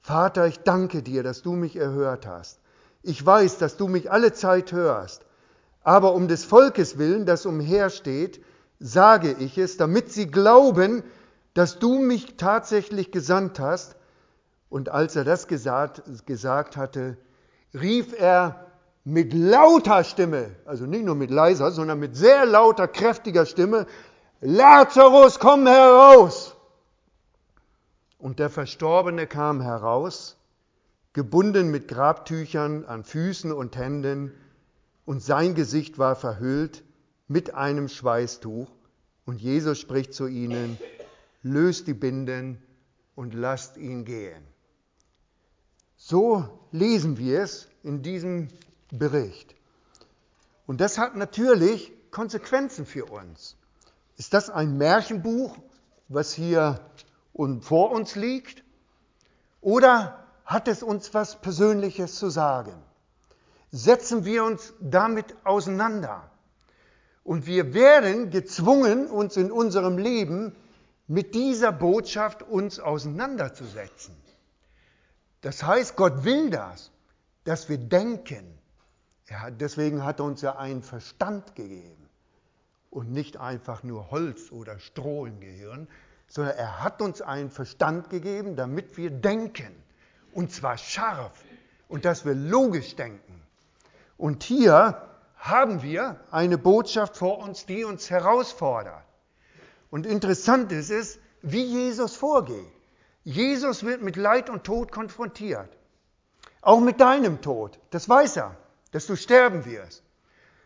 Vater, 0.00 0.46
ich 0.46 0.60
danke 0.60 1.02
dir, 1.02 1.22
dass 1.22 1.42
du 1.42 1.52
mich 1.52 1.76
erhört 1.76 2.26
hast. 2.26 2.60
Ich 3.02 3.24
weiß, 3.24 3.58
dass 3.58 3.76
du 3.76 3.88
mich 3.88 4.10
alle 4.10 4.32
Zeit 4.32 4.72
hörst, 4.72 5.24
aber 5.82 6.14
um 6.14 6.28
des 6.28 6.44
Volkes 6.44 6.98
willen, 6.98 7.26
das 7.26 7.46
umhersteht, 7.46 8.44
sage 8.80 9.34
ich 9.38 9.58
es, 9.58 9.76
damit 9.76 10.12
sie 10.12 10.30
glauben, 10.30 11.02
dass 11.54 11.78
du 11.78 11.98
mich 11.98 12.36
tatsächlich 12.36 13.10
gesandt 13.10 13.58
hast. 13.58 13.96
Und 14.68 14.90
als 14.90 15.16
er 15.16 15.24
das 15.24 15.48
gesagt, 15.48 16.02
gesagt 16.26 16.76
hatte, 16.76 17.16
rief 17.74 18.12
er 18.18 18.66
mit 19.04 19.32
lauter 19.32 20.04
Stimme, 20.04 20.50
also 20.66 20.84
nicht 20.84 21.04
nur 21.04 21.14
mit 21.14 21.30
leiser, 21.30 21.70
sondern 21.70 21.98
mit 21.98 22.16
sehr 22.16 22.44
lauter, 22.44 22.86
kräftiger 22.86 23.46
Stimme, 23.46 23.86
Lazarus, 24.40 25.38
komm 25.38 25.66
heraus! 25.66 26.54
Und 28.18 28.38
der 28.38 28.50
Verstorbene 28.50 29.26
kam 29.26 29.60
heraus, 29.60 30.37
gebunden 31.18 31.72
mit 31.72 31.88
Grabtüchern 31.88 32.84
an 32.84 33.02
Füßen 33.02 33.50
und 33.50 33.76
Händen, 33.76 34.32
und 35.04 35.20
sein 35.20 35.56
Gesicht 35.56 35.98
war 35.98 36.14
verhüllt 36.14 36.84
mit 37.26 37.54
einem 37.54 37.88
Schweißtuch. 37.88 38.70
Und 39.26 39.40
Jesus 39.40 39.80
spricht 39.80 40.14
zu 40.14 40.28
ihnen, 40.28 40.78
löst 41.42 41.88
die 41.88 41.94
Binden 41.94 42.62
und 43.16 43.34
lasst 43.34 43.78
ihn 43.78 44.04
gehen. 44.04 44.44
So 45.96 46.60
lesen 46.70 47.18
wir 47.18 47.40
es 47.42 47.66
in 47.82 48.02
diesem 48.02 48.46
Bericht. 48.92 49.56
Und 50.68 50.80
das 50.80 50.98
hat 50.98 51.16
natürlich 51.16 51.92
Konsequenzen 52.12 52.86
für 52.86 53.06
uns. 53.06 53.56
Ist 54.18 54.34
das 54.34 54.50
ein 54.50 54.78
Märchenbuch, 54.78 55.58
was 56.06 56.32
hier 56.32 56.78
vor 57.62 57.90
uns 57.90 58.14
liegt? 58.14 58.62
Oder 59.60 60.27
hat 60.48 60.66
es 60.66 60.82
uns 60.82 61.12
was 61.12 61.36
Persönliches 61.36 62.14
zu 62.14 62.30
sagen? 62.30 62.72
Setzen 63.70 64.24
wir 64.24 64.44
uns 64.44 64.72
damit 64.80 65.34
auseinander. 65.44 66.30
Und 67.22 67.46
wir 67.46 67.74
werden 67.74 68.30
gezwungen, 68.30 69.08
uns 69.08 69.36
in 69.36 69.52
unserem 69.52 69.98
Leben 69.98 70.56
mit 71.06 71.34
dieser 71.34 71.70
Botschaft 71.70 72.42
uns 72.42 72.80
auseinanderzusetzen. 72.80 74.16
Das 75.42 75.62
heißt, 75.62 75.96
Gott 75.96 76.24
will 76.24 76.48
das, 76.48 76.90
dass 77.44 77.68
wir 77.68 77.76
denken. 77.76 78.58
Hat, 79.30 79.60
deswegen 79.60 80.02
hat 80.02 80.20
er 80.20 80.24
uns 80.24 80.40
ja 80.40 80.56
einen 80.56 80.82
Verstand 80.82 81.56
gegeben 81.56 82.08
und 82.88 83.12
nicht 83.12 83.36
einfach 83.36 83.82
nur 83.82 84.10
Holz 84.10 84.50
oder 84.50 84.78
Stroh 84.78 85.26
im 85.26 85.40
Gehirn, 85.40 85.88
sondern 86.26 86.56
er 86.56 86.82
hat 86.82 87.02
uns 87.02 87.20
einen 87.20 87.50
Verstand 87.50 88.08
gegeben, 88.08 88.56
damit 88.56 88.96
wir 88.96 89.10
denken. 89.10 89.74
Und 90.32 90.52
zwar 90.52 90.78
scharf 90.78 91.32
und 91.88 92.04
dass 92.04 92.24
wir 92.24 92.34
logisch 92.34 92.96
denken. 92.96 93.42
Und 94.16 94.42
hier 94.42 95.02
haben 95.36 95.82
wir 95.82 96.20
eine 96.30 96.58
Botschaft 96.58 97.16
vor 97.16 97.38
uns, 97.38 97.66
die 97.66 97.84
uns 97.84 98.10
herausfordert. 98.10 99.04
Und 99.90 100.06
interessant 100.06 100.72
ist 100.72 100.90
es, 100.90 101.18
wie 101.42 101.62
Jesus 101.62 102.16
vorgeht. 102.16 102.66
Jesus 103.24 103.84
wird 103.84 104.02
mit 104.02 104.16
Leid 104.16 104.50
und 104.50 104.64
Tod 104.64 104.92
konfrontiert. 104.92 105.68
Auch 106.60 106.80
mit 106.80 107.00
deinem 107.00 107.40
Tod. 107.40 107.78
Das 107.90 108.08
weiß 108.08 108.36
er, 108.38 108.56
dass 108.92 109.06
du 109.06 109.16
sterben 109.16 109.64
wirst. 109.64 110.02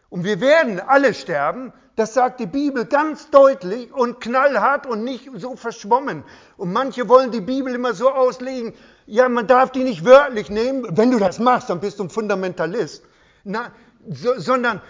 Und 0.09 0.25
wir 0.25 0.41
werden 0.41 0.81
alle 0.81 1.15
sterben, 1.15 1.73
das 1.97 2.15
sagt 2.15 2.41
die 2.41 2.47
Bibel 2.47 2.87
ganz 2.87 3.31
deutlich 3.31 3.93
und 3.93 4.21
knallhart 4.21 4.87
und 4.87 5.05
nicht 5.05 5.31
so 5.37 5.57
verschwommen. 5.57 6.25
Und 6.57 6.73
manche 6.73 7.09
wollen 7.09 7.31
die 7.31 7.41
Bibel 7.41 7.75
immer 7.75 7.95
so 7.95 8.11
auslegen, 8.11 8.75
ja, 9.07 9.29
man 9.29 9.47
darf 9.47 9.73
die 9.73 9.85
nicht 9.85 10.05
wörtlich 10.05 10.51
nehmen. 10.51 10.87
Wenn 10.97 11.11
du 11.11 11.19
das 11.19 11.39
machst, 11.39 11.71
dann 11.71 11.81
bist 11.81 11.99
du 11.99 12.05
ein 12.05 12.11
Fundamentalist. 12.11 13.05
Na, 13.45 13.73
so, 14.09 14.39
sondern, 14.39 14.81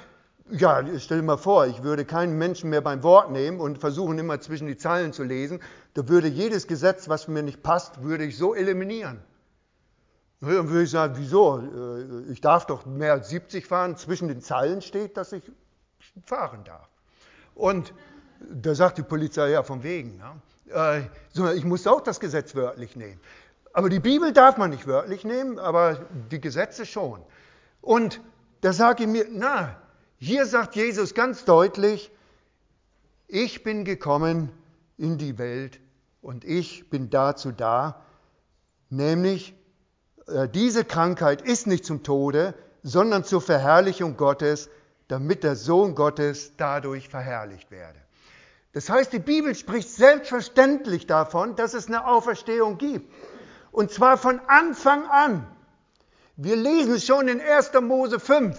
ja, 0.51 0.83
stell 0.99 1.19
dir 1.19 1.25
mal 1.25 1.39
vor, 1.39 1.67
ich 1.67 1.83
würde 1.83 2.05
keinen 2.05 2.39
Menschen 2.39 2.71
mehr 2.71 2.81
beim 2.81 3.03
Wort 3.03 3.31
nehmen 3.31 3.61
und 3.61 3.79
versuchen 3.79 4.19
immer 4.19 4.41
zwischen 4.41 4.67
die 4.67 4.77
Zeilen 4.77 5.13
zu 5.13 5.23
lesen. 5.23 5.61
Da 5.95 6.09
würde 6.09 6.29
jedes 6.29 6.67
Gesetz, 6.67 7.09
was 7.09 7.29
mir 7.29 7.43
nicht 7.43 7.63
passt, 7.63 8.03
würde 8.03 8.25
ich 8.25 8.37
so 8.37 8.55
eliminieren. 8.55 9.21
Dann 10.41 10.69
würde 10.69 10.83
ich 10.83 10.91
sagen, 10.91 11.15
wieso? 11.17 11.59
Äh, 11.61 12.33
ich 12.33 12.41
darf 12.41 12.67
doch 12.67 12.85
mehr 12.85 13.13
als 13.13 13.29
70 13.29 13.67
fahren. 13.67 13.97
Zwischen 13.97 14.29
den 14.29 14.41
Zeilen 14.41 14.83
steht, 14.83 15.17
dass 15.17 15.33
ich 15.33 15.45
fahren 16.27 16.65
darf. 16.65 16.89
Und 17.55 17.95
da 18.51 18.75
sagt 18.75 18.99
die 18.99 19.03
Polizei, 19.03 19.51
ja, 19.51 19.63
von 19.63 19.85
wegen. 19.85 20.19
Ja. 20.19 20.97
Äh, 20.97 21.03
sondern 21.33 21.57
ich 21.57 21.65
muss 21.65 21.87
auch 21.87 22.01
das 22.01 22.19
Gesetz 22.19 22.55
wörtlich 22.55 22.97
nehmen. 22.97 23.21
Aber 23.73 23.89
die 23.89 24.01
Bibel 24.01 24.33
darf 24.33 24.59
man 24.59 24.71
nicht 24.71 24.87
wörtlich 24.87 25.25
nehmen, 25.25 25.59
aber 25.59 26.07
die 26.31 26.41
Gesetze 26.41 26.85
schon. 26.85 27.23
Und 27.81 28.21
da 28.61 28.73
sage 28.73 29.05
ich 29.05 29.09
mir, 29.09 29.27
na, 29.31 29.77
hier 30.19 30.47
sagt 30.47 30.77
Jesus 30.77 31.15
ganz 31.15 31.45
deutlich, 31.45 32.11
ich 33.29 33.63
bin 33.63 33.85
gekommen 33.85 34.51
in 34.99 35.19
die 35.19 35.39
Welt 35.39 35.81
und 36.21 36.45
ich 36.45 36.91
bin 36.91 37.11
dazu 37.11 37.51
da, 37.51 38.03
nämlich 38.91 39.55
äh, 40.27 40.49
diese 40.49 40.85
Krankheit 40.85 41.43
ist 41.43 41.67
nicht 41.67 41.85
zum 41.85 42.03
Tode, 42.03 42.55
sondern 42.83 43.25
zur 43.25 43.41
Verherrlichung 43.41 44.17
Gottes, 44.17 44.69
damit 45.09 45.45
der 45.45 45.57
Sohn 45.57 45.95
Gottes 45.95 46.53
dadurch 46.57 47.09
verherrlicht 47.09 47.71
werde. 47.71 47.99
Das 48.73 48.89
heißt, 48.89 49.13
die 49.13 49.19
Bibel 49.19 49.55
spricht 49.55 49.91
selbstverständlich 49.91 51.07
davon, 51.07 51.57
dass 51.57 51.75
es 51.75 51.89
eine 51.89 52.07
Auferstehung 52.07 52.79
gibt. 52.79 53.13
Und 53.73 53.91
zwar 53.91 54.19
von 54.19 54.41
Anfang 54.47 55.07
an. 55.07 55.47
Wir 56.37 56.57
lesen 56.57 57.01
schon 57.01 57.27
in 57.27 57.41
1. 57.41 57.73
Mose 57.81 58.21
5, 58.21 58.57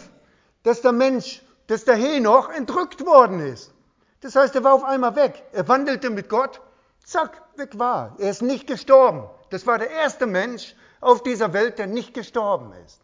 dass 0.64 0.82
der 0.82 0.92
Mensch, 0.92 1.42
dass 1.68 1.86
der 1.86 1.96
Henoch 1.96 2.50
entrückt 2.50 3.06
worden 3.06 3.40
ist. 3.40 3.74
Das 4.22 4.36
heißt, 4.36 4.56
er 4.56 4.64
war 4.64 4.74
auf 4.74 4.84
einmal 4.84 5.16
weg. 5.16 5.44
Er 5.52 5.68
wandelte 5.68 6.10
mit 6.10 6.30
Gott, 6.30 6.62
zack, 7.04 7.42
weg 7.58 7.78
war. 7.78 8.16
Er 8.20 8.32
ist 8.32 8.42
nicht 8.42 8.68
gestorben. 8.68 9.30
Das 9.50 9.68
war 9.68 9.78
der 9.78 9.92
erste 9.92 10.26
Mensch 10.26 10.76
auf 11.00 11.22
dieser 11.22 11.54
Welt, 11.54 11.78
der 11.78 11.88
nicht 11.88 12.14
gestorben 12.14 12.74
ist. 12.86 13.02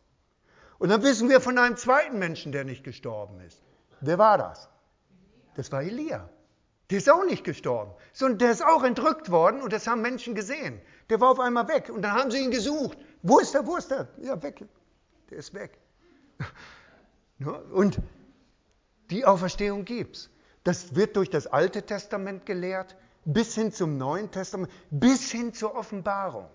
Und 0.79 0.89
dann 0.89 1.03
wissen 1.03 1.29
wir 1.29 1.41
von 1.41 1.57
einem 1.57 1.77
zweiten 1.77 2.17
Menschen, 2.17 2.51
der 2.51 2.63
nicht 2.63 2.83
gestorben 2.83 3.39
ist. 3.41 3.61
Wer 4.01 4.17
war 4.17 4.37
das? 4.37 4.69
Das 5.55 5.71
war 5.71 5.81
Elia. 5.83 6.29
Der 6.89 6.97
ist 6.97 7.09
auch 7.09 7.25
nicht 7.25 7.43
gestorben, 7.43 7.93
sondern 8.13 8.39
der 8.39 8.51
ist 8.51 8.65
auch 8.65 8.83
entrückt 8.83 9.29
worden 9.29 9.61
und 9.61 9.73
das 9.73 9.85
haben 9.85 10.01
Menschen 10.01 10.33
gesehen. 10.33 10.81
Der 11.09 11.19
war 11.19 11.31
auf 11.31 11.39
einmal 11.39 11.67
weg 11.67 11.89
und 11.89 12.01
dann 12.01 12.13
haben 12.13 12.31
sie 12.31 12.39
ihn 12.39 12.51
gesucht. 12.51 12.97
Wo 13.23 13.39
ist 13.39 13.55
er, 13.55 13.65
wo 13.65 13.77
ist 13.77 13.91
er? 13.91 14.07
Ja, 14.21 14.41
weg. 14.41 14.63
Der 15.29 15.37
ist 15.39 15.53
weg. 15.53 15.77
Und 17.73 17.99
die 19.09 19.25
Auferstehung 19.25 19.85
gibt's. 19.85 20.29
Das 20.63 20.95
wird 20.95 21.15
durch 21.15 21.29
das 21.29 21.47
Alte 21.47 21.83
Testament 21.83 22.45
gelehrt, 22.45 22.95
bis 23.25 23.55
hin 23.55 23.71
zum 23.71 23.97
Neuen 23.97 24.29
Testament, 24.29 24.69
bis 24.89 25.31
hin 25.31 25.53
zur 25.53 25.75
Offenbarung. 25.75 26.47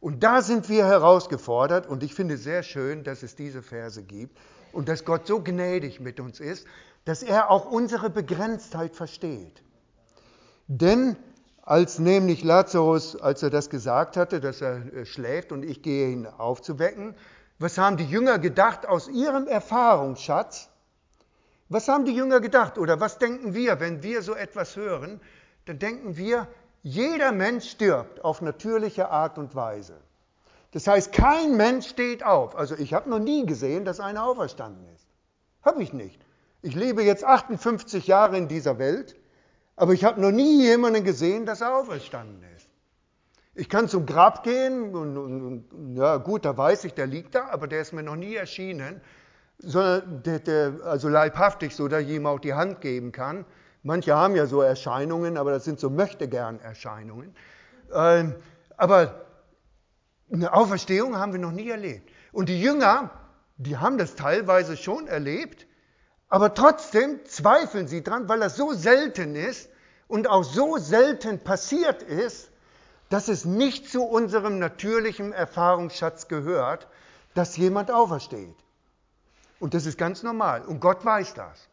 Und 0.00 0.22
da 0.22 0.42
sind 0.42 0.68
wir 0.68 0.84
herausgefordert 0.84 1.86
und 1.86 2.02
ich 2.02 2.14
finde 2.14 2.36
sehr 2.36 2.62
schön, 2.62 3.04
dass 3.04 3.22
es 3.22 3.36
diese 3.36 3.62
Verse 3.62 4.02
gibt 4.02 4.36
und 4.72 4.88
dass 4.88 5.04
Gott 5.04 5.26
so 5.26 5.40
gnädig 5.40 6.00
mit 6.00 6.18
uns 6.18 6.40
ist, 6.40 6.66
dass 7.04 7.22
er 7.22 7.50
auch 7.50 7.70
unsere 7.70 8.10
Begrenztheit 8.10 8.94
versteht. 8.96 9.62
Denn 10.66 11.16
als 11.62 12.00
nämlich 12.00 12.42
Lazarus, 12.42 13.16
als 13.16 13.42
er 13.42 13.50
das 13.50 13.70
gesagt 13.70 14.16
hatte, 14.16 14.40
dass 14.40 14.60
er 14.60 14.92
äh, 14.92 15.06
schläft 15.06 15.52
und 15.52 15.64
ich 15.64 15.82
gehe 15.82 16.10
ihn 16.10 16.26
aufzuwecken, 16.26 17.14
was 17.58 17.78
haben 17.78 17.96
die 17.96 18.04
Jünger 18.04 18.40
gedacht 18.40 18.86
aus 18.86 19.08
ihrem 19.08 19.46
Erfahrungsschatz? 19.46 20.68
Was 21.68 21.88
haben 21.88 22.04
die 22.04 22.14
Jünger 22.14 22.40
gedacht 22.40 22.76
oder 22.76 22.98
was 22.98 23.18
denken 23.18 23.54
wir, 23.54 23.78
wenn 23.78 24.02
wir 24.02 24.22
so 24.22 24.34
etwas 24.34 24.76
hören? 24.76 25.20
Dann 25.66 25.78
denken 25.78 26.16
wir, 26.16 26.48
jeder 26.82 27.30
Mensch 27.30 27.70
stirbt 27.70 28.24
auf 28.24 28.42
natürliche 28.42 29.08
Art 29.10 29.38
und 29.38 29.54
Weise. 29.54 29.94
Das 30.72 30.88
heißt, 30.88 31.12
kein 31.12 31.56
Mensch 31.56 31.88
steht 31.88 32.24
auf. 32.24 32.56
Also 32.56 32.74
ich 32.74 32.92
habe 32.92 33.08
noch 33.08 33.20
nie 33.20 33.46
gesehen, 33.46 33.84
dass 33.84 34.00
einer 34.00 34.24
auferstanden 34.24 34.84
ist. 34.94 35.06
Habe 35.62 35.82
ich 35.82 35.92
nicht. 35.92 36.20
Ich 36.62 36.74
lebe 36.74 37.04
jetzt 37.04 37.24
58 37.24 38.08
Jahre 38.08 38.36
in 38.36 38.48
dieser 38.48 38.78
Welt, 38.78 39.14
aber 39.82 39.94
ich 39.94 40.04
habe 40.04 40.20
noch 40.20 40.30
nie 40.30 40.62
jemanden 40.62 41.02
gesehen, 41.02 41.44
dass 41.44 41.60
er 41.60 41.76
auferstanden 41.76 42.40
ist. 42.56 42.68
Ich 43.56 43.68
kann 43.68 43.88
zum 43.88 44.06
Grab 44.06 44.44
gehen 44.44 44.94
und, 44.94 45.16
und, 45.16 45.42
und, 45.72 45.96
ja 45.96 46.18
gut, 46.18 46.44
da 46.44 46.56
weiß 46.56 46.84
ich, 46.84 46.94
der 46.94 47.08
liegt 47.08 47.34
da, 47.34 47.48
aber 47.48 47.66
der 47.66 47.80
ist 47.80 47.92
mir 47.92 48.04
noch 48.04 48.14
nie 48.14 48.36
erschienen, 48.36 49.00
sondern 49.58 50.22
der, 50.22 50.38
der, 50.38 50.72
also 50.84 51.08
leibhaftig, 51.08 51.74
so 51.74 51.88
dass 51.88 52.02
ich 52.02 52.10
ihm 52.10 52.26
auch 52.26 52.38
die 52.38 52.54
Hand 52.54 52.80
geben 52.80 53.10
kann. 53.10 53.44
Manche 53.82 54.14
haben 54.14 54.36
ja 54.36 54.46
so 54.46 54.60
Erscheinungen, 54.60 55.36
aber 55.36 55.50
das 55.50 55.64
sind 55.64 55.80
so 55.80 55.90
Möchtegern-Erscheinungen. 55.90 57.34
Ähm, 57.92 58.36
aber 58.76 59.26
eine 60.32 60.52
Auferstehung 60.52 61.18
haben 61.18 61.32
wir 61.32 61.40
noch 61.40 61.50
nie 61.50 61.68
erlebt. 61.68 62.08
Und 62.30 62.48
die 62.48 62.62
Jünger, 62.62 63.10
die 63.56 63.78
haben 63.78 63.98
das 63.98 64.14
teilweise 64.14 64.76
schon 64.76 65.08
erlebt, 65.08 65.66
aber 66.28 66.54
trotzdem 66.54 67.18
zweifeln 67.24 67.88
sie 67.88 68.04
dran, 68.04 68.28
weil 68.28 68.38
das 68.38 68.54
so 68.54 68.72
selten 68.74 69.34
ist 69.34 69.71
und 70.12 70.28
auch 70.28 70.44
so 70.44 70.76
selten 70.76 71.38
passiert 71.38 72.02
ist, 72.02 72.50
dass 73.08 73.28
es 73.28 73.46
nicht 73.46 73.88
zu 73.88 74.02
unserem 74.02 74.58
natürlichen 74.58 75.32
Erfahrungsschatz 75.32 76.28
gehört, 76.28 76.86
dass 77.32 77.56
jemand 77.56 77.90
aufersteht. 77.90 78.54
Und 79.58 79.72
das 79.72 79.86
ist 79.86 79.96
ganz 79.96 80.22
normal. 80.22 80.66
Und 80.66 80.80
Gott 80.80 81.02
weiß 81.02 81.32
das, 81.32 81.66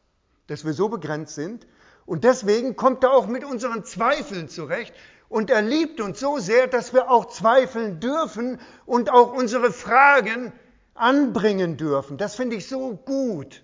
dass 0.48 0.64
wir 0.64 0.72
so 0.72 0.88
begrenzt 0.88 1.36
sind. 1.36 1.68
Und 2.06 2.24
deswegen 2.24 2.78
kommt 2.78 3.04
er 3.04 3.12
auch 3.12 3.28
mit 3.28 3.44
unseren 3.44 3.84
Zweifeln 3.84 4.48
zurecht. 4.48 4.94
Und 5.28 5.50
er 5.50 5.62
liebt 5.62 6.00
uns 6.00 6.22
so 6.22 6.38
sehr, 6.40 6.68
dass 6.68 6.94
wir 6.94 7.12
auch 7.12 7.26
zweifeln 7.26 8.00
dürfen 8.00 8.58
und 8.86 9.12
auch 9.12 9.34
unsere 9.34 9.74
Fragen 9.74 10.54
anbringen 10.94 11.76
dürfen. 11.76 12.18
Das 12.18 12.36
finde 12.36 12.56
ich 12.56 12.70
so 12.70 12.96
gut 12.96 13.64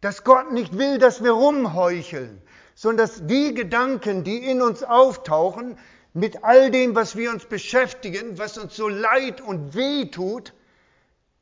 dass 0.00 0.24
Gott 0.24 0.52
nicht 0.52 0.76
will, 0.76 0.98
dass 0.98 1.22
wir 1.22 1.32
rumheucheln, 1.32 2.40
sondern 2.80 3.08
dass 3.08 3.26
die 3.26 3.52
Gedanken, 3.52 4.24
die 4.24 4.38
in 4.38 4.62
uns 4.62 4.82
auftauchen, 4.82 5.76
mit 6.14 6.44
all 6.44 6.70
dem, 6.70 6.94
was 6.94 7.14
wir 7.14 7.30
uns 7.30 7.44
beschäftigen, 7.44 8.38
was 8.38 8.56
uns 8.56 8.74
so 8.74 8.88
leid 8.88 9.42
und 9.42 9.74
weh 9.74 10.06
tut, 10.06 10.54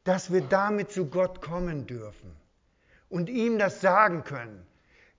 dass 0.03 0.33
wir 0.33 0.41
damit 0.41 0.91
zu 0.91 1.07
Gott 1.07 1.41
kommen 1.41 1.87
dürfen 1.87 2.35
und 3.09 3.29
ihm 3.31 3.57
das 3.57 3.81
sagen 3.81 4.25
können. 4.25 4.67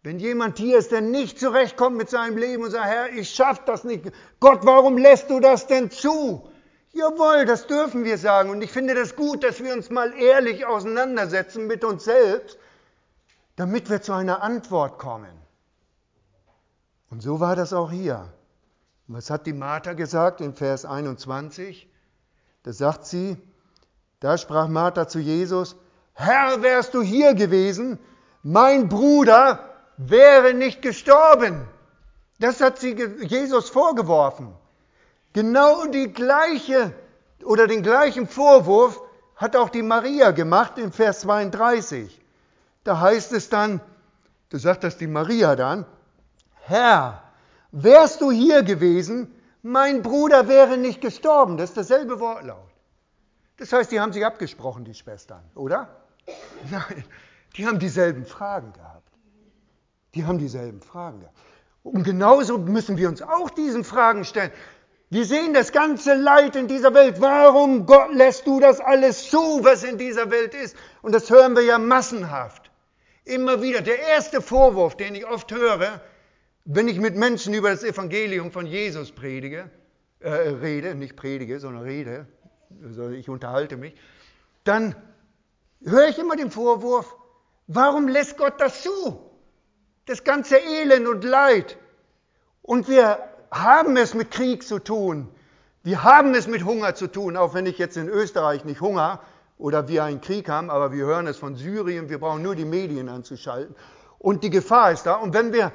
Wenn 0.04 0.20
jemand 0.20 0.58
hier 0.58 0.80
ist, 0.80 0.92
der 0.92 1.00
nicht 1.00 1.40
zurechtkommt 1.40 1.96
mit 1.96 2.10
seinem 2.10 2.36
Leben 2.36 2.64
und 2.64 2.72
sagt, 2.72 2.88
Herr, 2.88 3.10
ich 3.14 3.30
schaff 3.30 3.64
das 3.64 3.86
nicht. 3.86 4.12
Gott, 4.42 4.66
warum 4.66 4.98
lässt 4.98 5.30
du 5.30 5.40
das 5.40 5.68
denn 5.68 5.90
zu? 5.90 6.52
Jawohl, 6.92 7.46
das 7.46 7.66
dürfen 7.66 8.04
wir 8.04 8.18
sagen. 8.18 8.50
Und 8.50 8.62
ich 8.62 8.72
finde 8.72 8.94
das 8.94 9.16
gut, 9.16 9.46
dass 9.46 9.64
wir 9.64 9.72
uns 9.72 9.90
mal 9.90 10.14
ehrlich 10.20 10.66
auseinandersetzen 10.66 11.66
mit 11.66 11.86
uns 11.86 12.04
selbst 12.04 12.58
damit 13.56 13.90
wir 13.90 14.02
zu 14.02 14.14
einer 14.14 14.42
Antwort 14.42 15.00
kommen. 15.00 15.49
Und 17.10 17.22
so 17.22 17.40
war 17.40 17.56
das 17.56 17.74
auch 17.74 17.92
hier. 17.92 18.32
Was 19.08 19.30
hat 19.30 19.48
die 19.48 19.54
Martha 19.54 19.94
gesagt 19.94 20.42
in 20.42 20.54
Vers 20.54 20.86
21? 20.86 21.90
Da 22.64 22.74
sagt 22.74 23.06
sie, 23.06 23.38
da 24.20 24.38
sprach 24.38 24.68
Martha 24.68 25.08
zu 25.08 25.20
Jesus, 25.20 25.76
Herr, 26.14 26.62
wärst 26.62 26.94
du 26.94 27.02
hier 27.02 27.34
gewesen, 27.34 27.98
mein 28.44 28.90
Bruder 28.90 29.60
wäre 29.98 30.54
nicht 30.54 30.82
gestorben. 30.82 31.68
Das 32.40 32.62
hat 32.62 32.78
sie 32.78 32.96
Jesus 33.22 33.70
vorgeworfen. 33.70 34.54
Genau 35.34 35.86
die 35.86 36.12
gleiche 36.14 36.94
oder 37.44 37.68
den 37.68 37.84
gleichen 37.84 38.28
Vorwurf 38.28 39.02
hat 39.36 39.56
auch 39.56 39.70
die 39.70 39.82
Maria 39.82 40.32
gemacht 40.32 40.78
in 40.78 40.92
Vers 40.92 41.22
32. 41.22 42.20
Da 42.84 43.00
heißt 43.00 43.32
es 43.34 43.50
dann, 43.50 43.82
du 44.50 44.58
sagt 44.58 44.84
das 44.84 44.98
die 44.98 45.08
Maria 45.08 45.56
dann, 45.56 45.86
Herr, 46.70 47.24
wärst 47.72 48.22
du 48.22 48.30
hier 48.30 48.62
gewesen, 48.62 49.34
mein 49.64 50.04
Bruder 50.04 50.48
wäre 50.48 50.78
nicht 50.78 51.02
gestorben. 51.02 51.58
Das 51.58 51.72
ist 51.72 51.78
dasselbe 51.78 52.20
Wortlaut. 52.20 52.70
Das 53.58 53.74
heißt, 53.74 53.92
die 53.92 54.00
haben 54.00 54.14
sich 54.14 54.24
abgesprochen, 54.24 54.86
die 54.86 54.94
Schwestern, 54.94 55.44
oder? 55.56 55.90
Nein, 56.70 57.04
die 57.58 57.66
haben 57.66 57.80
dieselben 57.80 58.24
Fragen 58.24 58.72
gehabt. 58.74 59.10
Die 60.14 60.26
haben 60.26 60.38
dieselben 60.38 60.82
Fragen 60.82 61.22
gehabt. 61.22 61.36
Und 61.82 62.04
genauso 62.04 62.60
müssen 62.60 62.98
wir 62.98 63.10
uns 63.10 63.24
auch 63.24 63.50
diesen 63.50 63.84
Fragen 63.84 64.24
stellen. 64.24 64.52
Wir 65.10 65.26
sehen 65.26 65.56
das 65.56 65.72
ganze 65.72 66.14
Leid 66.14 66.56
in 66.56 66.68
dieser 66.68 66.94
Welt. 66.94 67.20
Warum, 67.20 67.88
Gott, 67.88 68.14
lässt 68.14 68.46
du 68.46 68.60
das 68.60 68.80
alles 68.80 69.32
zu, 69.32 69.64
was 69.64 69.84
in 69.84 69.98
dieser 69.98 70.30
Welt 70.30 70.54
ist? 70.54 70.76
Und 71.02 71.16
das 71.16 71.32
hören 71.32 71.56
wir 71.56 71.64
ja 71.64 71.80
massenhaft. 71.80 72.70
Immer 73.26 73.64
wieder. 73.64 73.82
Der 73.82 74.00
erste 74.00 74.40
Vorwurf, 74.40 74.96
den 74.98 75.16
ich 75.16 75.26
oft 75.26 75.52
höre, 75.52 76.00
wenn 76.72 76.88
ich 76.88 77.00
mit 77.00 77.16
Menschen 77.16 77.56
über 77.56 77.72
das 77.72 77.84
Evangelium 77.84 78.52
von 78.52 78.68
Jesus 78.68 79.12
predige, 79.12 79.72
äh, 80.20 80.30
rede, 80.30 80.94
nicht 80.94 81.16
predige, 81.16 81.60
sondern 81.60 81.82
rede, 81.82 82.28
also 82.84 83.10
ich 83.10 83.28
unterhalte 83.28 83.76
mich, 83.76 83.96
dann 84.66 84.96
höre 85.84 86.10
ich 86.10 86.20
immer 86.20 86.36
den 86.36 86.52
Vorwurf, 86.52 87.16
warum 87.66 88.08
lässt 88.08 88.38
Gott 88.38 88.62
das 88.62 88.84
zu? 88.84 89.20
Das 90.06 90.24
ganze 90.24 90.58
Elend 90.58 91.08
und 91.08 91.24
Leid. 91.24 91.76
Und 92.62 92.88
wir 92.88 93.18
haben 93.50 93.98
es 93.98 94.14
mit 94.14 94.30
Krieg 94.30 94.62
zu 94.62 94.78
tun. 94.78 95.28
Wir 95.82 96.04
haben 96.04 96.36
es 96.36 96.46
mit 96.46 96.66
Hunger 96.66 96.94
zu 96.94 97.08
tun, 97.08 97.36
auch 97.36 97.56
wenn 97.56 97.66
ich 97.66 97.80
jetzt 97.80 97.98
in 97.98 98.10
Österreich 98.10 98.64
nicht 98.64 98.80
Hunger 98.80 99.22
oder 99.58 99.88
wir 99.88 100.04
einen 100.04 100.22
Krieg 100.22 100.48
haben, 100.48 100.70
aber 100.70 100.92
wir 100.92 101.04
hören 101.04 101.26
es 101.26 101.38
von 101.38 101.56
Syrien, 101.56 102.10
wir 102.10 102.20
brauchen 102.20 102.44
nur 102.44 102.54
die 102.54 102.66
Medien 102.66 103.10
anzuschalten. 103.10 103.76
Und 104.20 104.44
die 104.44 104.52
Gefahr 104.52 104.92
ist 104.92 105.08
da. 105.08 105.16
Und 105.16 105.34
wenn 105.34 105.52
wir 105.52 105.72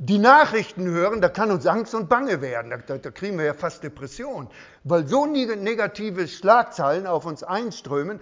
die 0.00 0.18
Nachrichten 0.18 0.86
hören, 0.86 1.20
da 1.20 1.28
kann 1.28 1.50
uns 1.50 1.66
Angst 1.66 1.92
und 1.92 2.08
Bange 2.08 2.40
werden. 2.40 2.70
Da, 2.86 2.98
da 2.98 3.10
kriegen 3.10 3.36
wir 3.36 3.44
ja 3.44 3.54
fast 3.54 3.82
Depression, 3.82 4.48
weil 4.84 5.06
so 5.08 5.26
negative 5.26 6.28
Schlagzeilen 6.28 7.06
auf 7.06 7.26
uns 7.26 7.42
einströmen. 7.42 8.20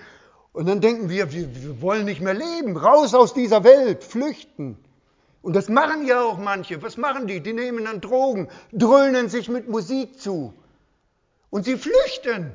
Und 0.53 0.67
dann 0.67 0.81
denken 0.81 1.11
wir, 1.11 1.33
wir, 1.33 1.55
wir 1.55 1.83
wollen 1.83 2.07
nicht 2.07 2.23
mehr 2.23 2.33
leben, 2.33 2.79
raus 2.79 3.15
aus 3.15 3.35
dieser 3.35 3.63
Welt, 3.63 4.03
flüchten. 4.05 4.79
Und 5.43 5.55
das 5.55 5.69
machen 5.69 6.07
ja 6.07 6.23
auch 6.23 6.39
manche. 6.39 6.83
Was 6.83 6.97
machen 6.97 7.27
die? 7.27 7.41
Die 7.41 7.53
nehmen 7.53 7.85
dann 7.85 8.01
Drogen, 8.01 8.49
dröhnen 8.73 9.29
sich 9.29 9.51
mit 9.51 9.69
Musik 9.69 10.19
zu. 10.19 10.55
Und 11.51 11.67
sie 11.67 11.77
flüchten. 11.77 12.53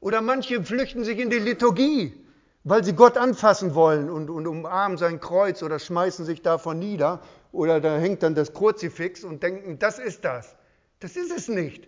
Oder 0.00 0.22
manche 0.22 0.64
flüchten 0.64 1.04
sich 1.04 1.18
in 1.18 1.28
die 1.28 1.38
Liturgie, 1.38 2.23
weil 2.64 2.82
sie 2.82 2.94
Gott 2.94 3.18
anfassen 3.18 3.74
wollen 3.74 4.08
und, 4.10 4.30
und 4.30 4.46
umarmen 4.46 4.96
sein 4.96 5.20
Kreuz 5.20 5.62
oder 5.62 5.78
schmeißen 5.78 6.24
sich 6.24 6.40
davon 6.40 6.78
nieder. 6.78 7.20
Oder 7.52 7.80
da 7.80 7.98
hängt 7.98 8.22
dann 8.22 8.34
das 8.34 8.54
Kruzifix 8.54 9.22
und 9.22 9.42
denken, 9.42 9.78
das 9.78 9.98
ist 9.98 10.24
das. 10.24 10.56
Das 10.98 11.14
ist 11.14 11.30
es 11.30 11.48
nicht. 11.48 11.86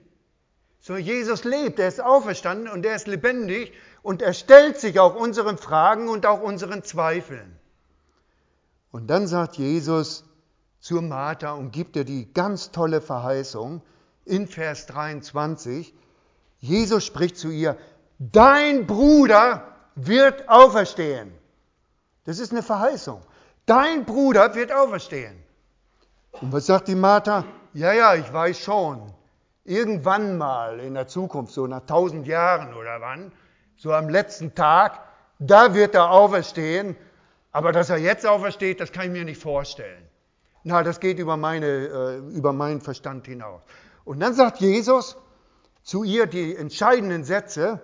So, 0.80 0.96
Jesus 0.96 1.44
lebt, 1.44 1.80
er 1.80 1.88
ist 1.88 2.00
auferstanden 2.00 2.68
und 2.68 2.84
er 2.84 2.94
ist 2.94 3.08
lebendig 3.08 3.72
und 4.02 4.22
er 4.22 4.34
stellt 4.34 4.78
sich 4.78 5.00
auch 5.00 5.16
unseren 5.16 5.56
Fragen 5.56 6.08
und 6.08 6.26
auch 6.26 6.42
unseren 6.42 6.84
Zweifeln. 6.84 7.58
Und 8.92 9.08
dann 9.08 9.26
sagt 9.26 9.56
Jesus 9.56 10.24
zur 10.78 11.02
Martha 11.02 11.52
und 11.52 11.72
gibt 11.72 11.96
ihr 11.96 12.04
die 12.04 12.32
ganz 12.32 12.70
tolle 12.70 13.00
Verheißung 13.00 13.82
in 14.26 14.46
Vers 14.46 14.86
23. 14.86 15.94
Jesus 16.58 17.04
spricht 17.04 17.36
zu 17.38 17.48
ihr, 17.50 17.76
dein 18.18 18.86
Bruder 18.86 19.75
wird 19.96 20.48
auferstehen. 20.48 21.32
Das 22.24 22.38
ist 22.38 22.52
eine 22.52 22.62
Verheißung. 22.62 23.22
Dein 23.66 24.04
Bruder 24.04 24.54
wird 24.54 24.70
auferstehen. 24.70 25.42
Und 26.32 26.52
was 26.52 26.66
sagt 26.66 26.88
die 26.88 26.94
Martha? 26.94 27.44
Ja, 27.72 27.92
ja, 27.92 28.14
ich 28.14 28.32
weiß 28.32 28.58
schon. 28.58 29.12
Irgendwann 29.64 30.38
mal 30.38 30.78
in 30.78 30.94
der 30.94 31.08
Zukunft, 31.08 31.52
so 31.52 31.66
nach 31.66 31.84
tausend 31.86 32.26
Jahren 32.26 32.74
oder 32.74 33.00
wann, 33.00 33.32
so 33.76 33.92
am 33.92 34.08
letzten 34.08 34.54
Tag, 34.54 35.00
da 35.38 35.74
wird 35.74 35.94
er 35.94 36.10
auferstehen. 36.10 36.94
Aber 37.50 37.72
dass 37.72 37.90
er 37.90 37.96
jetzt 37.96 38.26
aufersteht, 38.26 38.80
das 38.80 38.92
kann 38.92 39.06
ich 39.06 39.12
mir 39.12 39.24
nicht 39.24 39.42
vorstellen. 39.42 40.02
Na, 40.62 40.82
das 40.82 41.00
geht 41.00 41.18
über, 41.18 41.36
meine, 41.36 41.66
äh, 41.66 42.16
über 42.36 42.52
meinen 42.52 42.80
Verstand 42.80 43.26
hinaus. 43.26 43.62
Und 44.04 44.20
dann 44.20 44.34
sagt 44.34 44.58
Jesus 44.58 45.16
zu 45.82 46.04
ihr 46.04 46.26
die 46.26 46.54
entscheidenden 46.54 47.24
Sätze. 47.24 47.80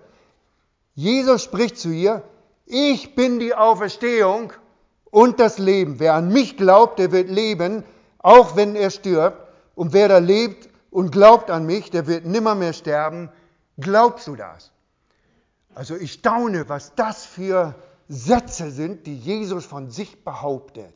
Jesus 0.95 1.43
spricht 1.43 1.77
zu 1.77 1.89
ihr, 1.89 2.23
ich 2.65 3.15
bin 3.15 3.39
die 3.39 3.55
Auferstehung 3.55 4.53
und 5.09 5.39
das 5.39 5.57
Leben. 5.57 5.99
Wer 5.99 6.13
an 6.13 6.31
mich 6.31 6.55
glaubt, 6.55 6.99
der 6.99 7.11
wird 7.11 7.29
leben, 7.29 7.83
auch 8.19 8.55
wenn 8.55 8.75
er 8.75 8.89
stirbt. 8.89 9.37
Und 9.75 9.93
wer 9.93 10.07
da 10.07 10.19
lebt 10.19 10.69
und 10.91 11.11
glaubt 11.11 11.49
an 11.49 11.65
mich, 11.65 11.89
der 11.89 12.05
wird 12.05 12.25
nimmer 12.25 12.55
mehr 12.55 12.73
sterben. 12.73 13.29
Glaubst 13.79 14.27
du 14.27 14.35
das? 14.35 14.71
Also 15.73 15.95
ich 15.95 16.13
staune, 16.13 16.69
was 16.69 16.93
das 16.95 17.25
für 17.25 17.73
Sätze 18.07 18.69
sind, 18.69 19.07
die 19.07 19.17
Jesus 19.17 19.65
von 19.65 19.89
sich 19.89 20.23
behauptet. 20.23 20.93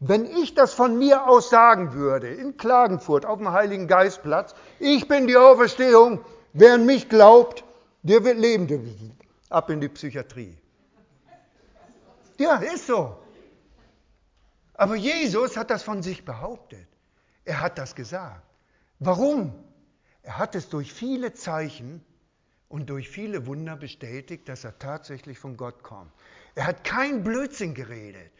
Wenn 0.00 0.24
ich 0.24 0.54
das 0.54 0.74
von 0.74 0.98
mir 0.98 1.28
aus 1.28 1.50
sagen 1.50 1.92
würde, 1.92 2.28
in 2.28 2.56
Klagenfurt 2.56 3.26
auf 3.26 3.38
dem 3.38 3.52
Heiligen 3.52 3.86
Geistplatz, 3.86 4.54
ich 4.80 5.06
bin 5.08 5.26
die 5.26 5.36
Auferstehung, 5.36 6.20
wer 6.52 6.74
an 6.74 6.86
mich 6.86 7.08
glaubt, 7.08 7.64
der 8.02 8.24
wird 8.24 8.38
leben. 8.38 9.16
Ab 9.48 9.70
in 9.70 9.80
die 9.80 9.88
Psychiatrie. 9.88 10.56
Ja, 12.38 12.56
ist 12.56 12.86
so. 12.86 13.18
Aber 14.74 14.94
Jesus 14.94 15.56
hat 15.56 15.70
das 15.70 15.82
von 15.82 16.02
sich 16.02 16.24
behauptet. 16.24 16.86
Er 17.44 17.60
hat 17.60 17.78
das 17.78 17.94
gesagt. 17.94 18.42
Warum? 18.98 19.52
Er 20.22 20.38
hat 20.38 20.54
es 20.54 20.68
durch 20.68 20.92
viele 20.92 21.32
Zeichen 21.32 22.04
und 22.68 22.90
durch 22.90 23.08
viele 23.08 23.46
Wunder 23.46 23.76
bestätigt, 23.76 24.48
dass 24.48 24.64
er 24.64 24.78
tatsächlich 24.78 25.38
von 25.38 25.56
Gott 25.56 25.82
kommt. 25.82 26.12
Er 26.54 26.66
hat 26.66 26.84
kein 26.84 27.24
Blödsinn 27.24 27.74
geredet, 27.74 28.30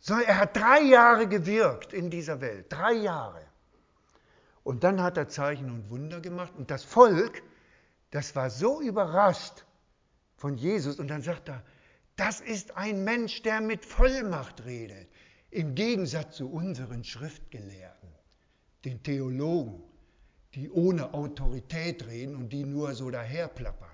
sondern 0.00 0.26
er 0.28 0.38
hat 0.38 0.56
drei 0.56 0.80
Jahre 0.80 1.28
gewirkt 1.28 1.92
in 1.92 2.08
dieser 2.08 2.40
Welt. 2.40 2.66
Drei 2.72 2.94
Jahre. 2.94 3.42
Und 4.64 4.82
dann 4.82 5.02
hat 5.02 5.18
er 5.18 5.28
Zeichen 5.28 5.70
und 5.70 5.90
Wunder 5.90 6.20
gemacht 6.20 6.52
und 6.56 6.70
das 6.70 6.82
Volk, 6.82 7.42
das 8.10 8.34
war 8.34 8.48
so 8.48 8.80
überrascht 8.80 9.65
von 10.36 10.56
Jesus 10.56 10.98
und 10.98 11.08
dann 11.08 11.22
sagt 11.22 11.48
er, 11.48 11.62
das 12.16 12.40
ist 12.40 12.76
ein 12.76 13.04
Mensch, 13.04 13.42
der 13.42 13.60
mit 13.60 13.84
Vollmacht 13.84 14.64
redet, 14.64 15.08
im 15.50 15.74
Gegensatz 15.74 16.36
zu 16.36 16.50
unseren 16.50 17.04
Schriftgelehrten, 17.04 18.08
den 18.84 19.02
Theologen, 19.02 19.82
die 20.54 20.70
ohne 20.70 21.12
Autorität 21.12 22.06
reden 22.06 22.36
und 22.36 22.50
die 22.50 22.64
nur 22.64 22.94
so 22.94 23.10
daherplappern. 23.10 23.90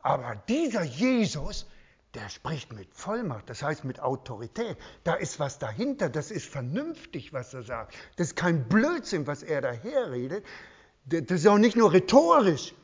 Aber 0.00 0.36
dieser 0.48 0.84
Jesus, 0.84 1.66
der 2.14 2.28
spricht 2.28 2.72
mit 2.72 2.94
Vollmacht, 2.94 3.50
das 3.50 3.62
heißt 3.62 3.84
mit 3.84 4.00
Autorität. 4.00 4.78
Da 5.04 5.14
ist 5.14 5.40
was 5.40 5.58
dahinter, 5.58 6.08
das 6.08 6.30
ist 6.30 6.46
vernünftig, 6.46 7.32
was 7.32 7.52
er 7.52 7.62
sagt. 7.62 7.94
Das 8.16 8.28
ist 8.28 8.36
kein 8.36 8.68
Blödsinn, 8.68 9.26
was 9.26 9.42
er 9.42 9.60
daherredet. 9.60 10.44
Das 11.04 11.40
ist 11.40 11.46
auch 11.46 11.58
nicht 11.58 11.76
nur 11.76 11.92
rhetorisch, 11.92 12.74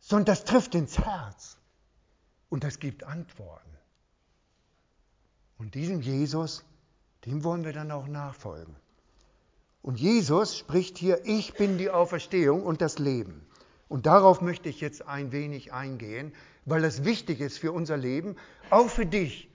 sondern 0.00 0.26
das 0.26 0.44
trifft 0.44 0.74
ins 0.74 0.98
Herz. 0.98 1.58
Und 2.52 2.64
das 2.64 2.80
gibt 2.80 3.02
Antworten. 3.04 3.78
Und 5.56 5.74
diesem 5.74 6.02
Jesus, 6.02 6.66
dem 7.24 7.44
wollen 7.44 7.64
wir 7.64 7.72
dann 7.72 7.90
auch 7.90 8.06
nachfolgen. 8.06 8.76
Und 9.80 9.98
Jesus 9.98 10.58
spricht 10.58 10.98
hier, 10.98 11.24
ich 11.24 11.54
bin 11.54 11.78
die 11.78 11.88
Auferstehung 11.88 12.62
und 12.62 12.82
das 12.82 12.98
Leben. 12.98 13.46
Und 13.88 14.04
darauf 14.04 14.42
möchte 14.42 14.68
ich 14.68 14.82
jetzt 14.82 15.08
ein 15.08 15.32
wenig 15.32 15.72
eingehen, 15.72 16.34
weil 16.66 16.82
das 16.82 17.04
wichtig 17.04 17.40
ist 17.40 17.56
für 17.56 17.72
unser 17.72 17.96
Leben, 17.96 18.36
auch 18.68 18.90
für 18.90 19.06
dich. 19.06 19.48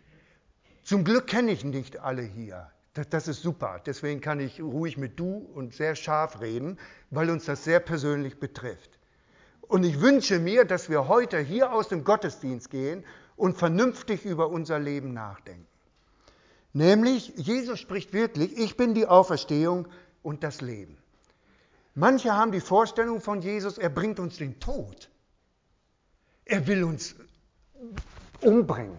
Zum 0.82 1.04
Glück 1.04 1.28
kenne 1.28 1.52
ich 1.52 1.64
nicht 1.64 2.00
alle 2.00 2.24
hier. 2.24 2.72
Das, 2.96 3.08
das, 3.10 3.28
ist 3.28 3.44
super. 3.44 3.80
Deswegen 3.86 4.22
kann 4.22 4.40
ich 4.40 4.60
ruhig 4.60 4.98
mit 4.98 5.20
du 5.20 5.36
und 5.54 5.76
sehr 5.76 5.94
scharf 5.94 6.42
reden, 6.42 6.80
weil 7.12 7.30
uns 7.30 7.46
das 7.46 7.64
sehr 7.64 7.80
persönlich 7.80 8.40
betrifft. 8.40 8.97
Und 9.68 9.84
ich 9.84 10.00
wünsche 10.02 10.40
mir, 10.40 10.66
dass 10.66 10.90
wir 10.90 11.08
heute 11.08 11.40
hier 11.40 11.74
aus 11.74 11.90
dem 11.90 12.04
Gottesdienst 12.04 12.70
gehen 12.70 13.04
und 13.36 13.58
vernünftig 13.58 14.26
über 14.26 14.50
unser 14.50 14.80
Leben 14.80 15.14
nachdenken. 15.14 15.68
Nämlich, 16.74 17.34
Jesus 17.36 17.80
spricht 17.80 18.14
wirklich, 18.14 18.58
ich 18.58 18.78
bin 18.78 18.94
die 18.94 19.08
Auferstehung 19.08 19.88
und 20.24 20.44
das 20.44 20.62
Leben. 20.62 20.98
Manche 21.96 22.34
haben 22.34 22.52
die 22.52 22.60
Vorstellung 22.60 23.22
von 23.22 23.42
Jesus, 23.42 23.78
er 23.78 23.90
bringt 23.90 24.20
uns 24.20 24.38
den 24.38 24.60
Tod. 24.60 25.10
Er 26.46 26.68
will 26.68 26.84
uns 26.84 27.16
umbringen. 28.42 28.98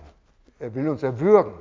Er 0.59 0.75
will 0.75 0.89
uns 0.89 1.03
erwürgen. 1.03 1.55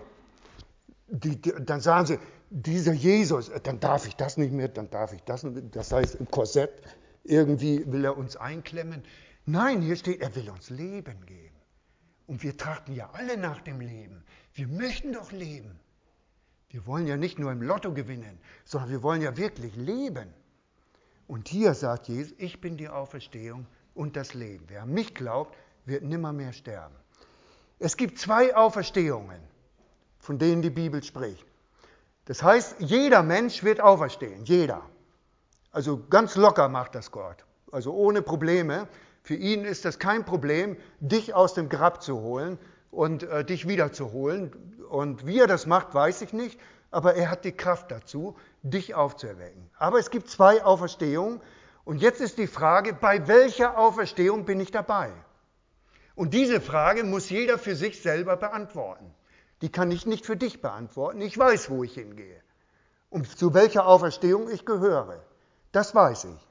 Die, 1.08 1.40
die, 1.40 1.54
dann 1.60 1.80
sagen 1.80 2.08
sie, 2.08 2.20
dieser 2.50 2.94
Jesus, 2.94 3.52
dann 3.64 3.80
darf 3.80 4.08
ich 4.08 4.16
das 4.16 4.38
nicht 4.38 4.52
mehr, 4.52 4.68
dann 4.68 4.90
darf 4.90 5.14
ich 5.14 5.22
das 5.24 5.44
nicht 5.44 5.54
mehr. 5.56 5.64
Das 5.72 5.92
heißt, 5.92 6.16
im 6.16 6.30
Korsett 6.30 6.72
irgendwie 7.28 7.84
will 7.92 8.06
er 8.06 8.18
uns 8.18 8.36
einklemmen. 8.36 9.04
Nein, 9.46 9.82
hier 9.82 9.96
steht, 9.96 10.22
er 10.22 10.36
will 10.36 10.50
uns 10.50 10.70
Leben 10.70 11.26
geben. 11.26 11.56
Und 12.26 12.44
wir 12.44 12.58
trachten 12.58 12.94
ja 12.94 13.10
alle 13.14 13.38
nach 13.38 13.62
dem 13.62 13.80
Leben. 13.80 14.24
Wir 14.54 14.68
möchten 14.68 15.14
doch 15.14 15.32
leben. 15.32 15.80
Wir 16.70 16.86
wollen 16.86 17.08
ja 17.08 17.16
nicht 17.16 17.40
nur 17.40 17.52
im 17.52 17.62
Lotto 17.62 17.94
gewinnen, 17.94 18.38
sondern 18.66 18.90
wir 18.90 19.04
wollen 19.04 19.22
ja 19.22 19.38
wirklich 19.38 19.76
leben. 19.76 20.34
Und 21.28 21.48
hier 21.48 21.74
sagt 21.74 22.08
Jesus, 22.08 22.34
ich 22.38 22.60
bin 22.60 22.78
die 22.78 22.90
Auferstehung 22.90 23.66
und 23.94 24.16
das 24.16 24.34
Leben. 24.34 24.66
Wer 24.68 24.84
an 24.84 24.94
mich 24.94 25.14
glaubt, 25.16 25.56
wird 25.86 26.04
nimmer 26.04 26.34
mehr 26.34 26.54
sterben. 26.54 26.96
Es 27.80 27.96
gibt 27.96 28.20
zwei 28.20 28.56
Auferstehungen, 28.56 29.40
von 30.20 30.40
denen 30.40 30.62
die 30.62 30.70
Bibel 30.70 31.04
spricht. 31.04 31.46
Das 32.26 32.44
heißt, 32.44 32.76
jeder 32.80 33.24
Mensch 33.24 33.64
wird 33.64 33.80
auferstehen, 33.80 34.44
jeder. 34.44 34.82
Also 35.72 36.02
ganz 36.10 36.36
locker 36.36 36.70
macht 36.70 36.96
das 36.96 37.12
Gott, 37.12 37.46
also 37.72 37.94
ohne 37.94 38.22
Probleme. 38.22 38.88
Für 39.24 39.36
ihn 39.36 39.66
ist 39.66 39.86
das 39.86 40.00
kein 40.00 40.26
Problem, 40.26 40.78
dich 41.00 41.34
aus 41.34 41.54
dem 41.54 41.70
Grab 41.70 42.02
zu 42.02 42.22
holen, 42.22 42.58
und 42.92 43.24
äh, 43.24 43.46
dich 43.46 43.68
wiederzuholen. 43.68 44.52
Und 44.90 45.26
wie 45.26 45.40
er 45.40 45.48
das 45.48 45.66
macht, 45.66 45.94
weiß 45.94 46.22
ich 46.22 46.34
nicht, 46.34 46.60
aber 46.92 47.16
er 47.16 47.30
hat 47.30 47.46
die 47.46 47.52
Kraft 47.52 47.92
dazu, 47.92 48.36
dich 48.64 48.96
aufzuerwecken. 48.96 49.70
Aber 49.78 50.00
es 50.00 50.10
gibt 50.10 50.30
zwei 50.30 50.64
Auferstehungen 50.64 51.42
und 51.84 52.02
jetzt 52.02 52.22
ist 52.22 52.38
die 52.38 52.48
Frage, 52.48 52.94
bei 52.94 53.28
welcher 53.28 53.78
Auferstehung 53.78 54.46
bin 54.46 54.60
ich 54.60 54.72
dabei? 54.72 55.12
Und 56.16 56.34
diese 56.34 56.60
Frage 56.60 57.04
muss 57.04 57.30
jeder 57.30 57.60
für 57.60 57.76
sich 57.76 58.02
selber 58.02 58.38
beantworten. 58.38 59.14
Die 59.62 59.72
kann 59.72 59.92
ich 59.92 60.06
nicht 60.06 60.26
für 60.26 60.38
dich 60.38 60.62
beantworten. 60.62 61.22
Ich 61.22 61.38
weiß, 61.38 61.70
wo 61.70 61.84
ich 61.84 61.94
hingehe 61.94 62.42
und 63.10 63.38
zu 63.38 63.54
welcher 63.54 63.86
Auferstehung 63.86 64.50
ich 64.50 64.66
gehöre. 64.66 65.22
Das 65.72 65.94
weiß 65.94 66.26
ich. 66.26 66.48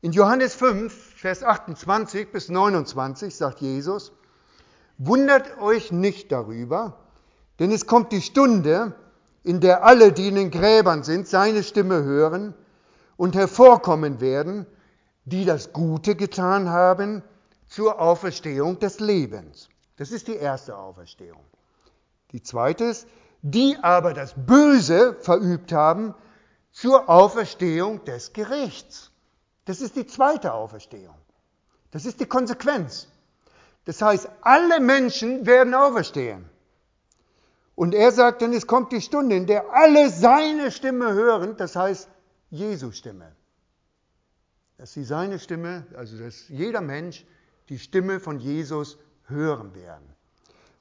In 0.00 0.12
Johannes 0.12 0.54
5, 0.54 0.92
Vers 0.92 1.42
28 1.42 2.30
bis 2.30 2.48
29 2.48 3.34
sagt 3.34 3.60
Jesus, 3.60 4.12
Wundert 4.98 5.58
euch 5.58 5.90
nicht 5.90 6.30
darüber, 6.30 6.98
denn 7.58 7.72
es 7.72 7.86
kommt 7.86 8.12
die 8.12 8.20
Stunde, 8.20 8.94
in 9.42 9.60
der 9.60 9.84
alle, 9.84 10.12
die 10.12 10.28
in 10.28 10.36
den 10.36 10.50
Gräbern 10.50 11.02
sind, 11.02 11.26
seine 11.26 11.62
Stimme 11.62 12.04
hören 12.04 12.54
und 13.16 13.34
hervorkommen 13.34 14.20
werden, 14.20 14.66
die 15.24 15.44
das 15.44 15.72
Gute 15.72 16.14
getan 16.14 16.68
haben 16.68 17.22
zur 17.66 18.00
Auferstehung 18.00 18.78
des 18.78 19.00
Lebens. 19.00 19.68
Das 19.96 20.10
ist 20.10 20.28
die 20.28 20.36
erste 20.36 20.76
Auferstehung. 20.76 21.44
Die 22.32 22.42
zweite 22.42 22.84
ist, 22.84 23.08
die 23.42 23.76
aber 23.82 24.14
das 24.14 24.34
Böse 24.36 25.16
verübt 25.20 25.72
haben 25.72 26.14
zur 26.74 27.08
Auferstehung 27.08 28.04
des 28.04 28.32
Gerichts. 28.32 29.12
Das 29.64 29.80
ist 29.80 29.96
die 29.96 30.06
zweite 30.06 30.52
Auferstehung. 30.52 31.14
Das 31.92 32.04
ist 32.04 32.20
die 32.20 32.26
Konsequenz. 32.26 33.06
Das 33.84 34.02
heißt, 34.02 34.28
alle 34.42 34.80
Menschen 34.80 35.46
werden 35.46 35.72
auferstehen. 35.72 36.50
Und 37.76 37.94
er 37.94 38.10
sagt 38.10 38.42
dann, 38.42 38.52
es 38.52 38.66
kommt 38.66 38.92
die 38.92 39.00
Stunde, 39.00 39.36
in 39.36 39.46
der 39.46 39.72
alle 39.72 40.10
seine 40.10 40.72
Stimme 40.72 41.12
hören, 41.12 41.56
das 41.56 41.76
heißt 41.76 42.08
Jesu 42.50 42.90
Stimme. 42.90 43.32
Dass 44.76 44.92
sie 44.92 45.04
seine 45.04 45.38
Stimme, 45.38 45.86
also 45.96 46.18
dass 46.18 46.48
jeder 46.48 46.80
Mensch 46.80 47.24
die 47.68 47.78
Stimme 47.78 48.18
von 48.18 48.40
Jesus 48.40 48.98
hören 49.26 49.74
werden. 49.74 50.08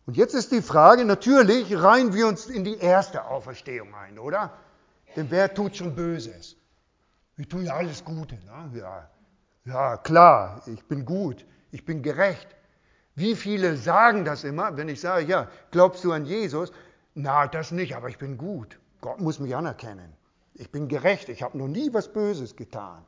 Und 0.07 0.17
jetzt 0.17 0.33
ist 0.33 0.51
die 0.51 0.61
Frage, 0.61 1.05
natürlich 1.05 1.75
reihen 1.79 2.13
wir 2.13 2.27
uns 2.27 2.47
in 2.47 2.63
die 2.63 2.77
erste 2.77 3.25
Auferstehung 3.25 3.93
ein, 3.93 4.17
oder? 4.17 4.51
Denn 5.15 5.29
wer 5.29 5.53
tut 5.53 5.75
schon 5.75 5.95
Böses? 5.95 6.55
Wir 7.35 7.47
tun 7.47 7.65
ja 7.65 7.75
alles 7.75 8.03
Gute. 8.03 8.35
Ne? 8.35 8.79
Ja, 8.79 9.09
ja, 9.65 9.97
klar, 9.97 10.61
ich 10.65 10.83
bin 10.85 11.05
gut, 11.05 11.45
ich 11.71 11.85
bin 11.85 12.03
gerecht. 12.03 12.47
Wie 13.15 13.35
viele 13.35 13.77
sagen 13.77 14.25
das 14.25 14.43
immer, 14.43 14.75
wenn 14.75 14.89
ich 14.89 14.99
sage, 14.99 15.25
ja, 15.25 15.47
glaubst 15.71 16.03
du 16.03 16.11
an 16.11 16.25
Jesus? 16.25 16.71
Na, 17.13 17.47
das 17.47 17.71
nicht, 17.71 17.95
aber 17.95 18.09
ich 18.09 18.17
bin 18.17 18.37
gut. 18.37 18.79
Gott 19.01 19.21
muss 19.21 19.39
mich 19.39 19.55
anerkennen. 19.55 20.13
Ich 20.55 20.71
bin 20.71 20.87
gerecht, 20.87 21.29
ich 21.29 21.43
habe 21.43 21.57
noch 21.57 21.67
nie 21.67 21.93
was 21.93 22.11
Böses 22.11 22.55
getan. 22.55 23.05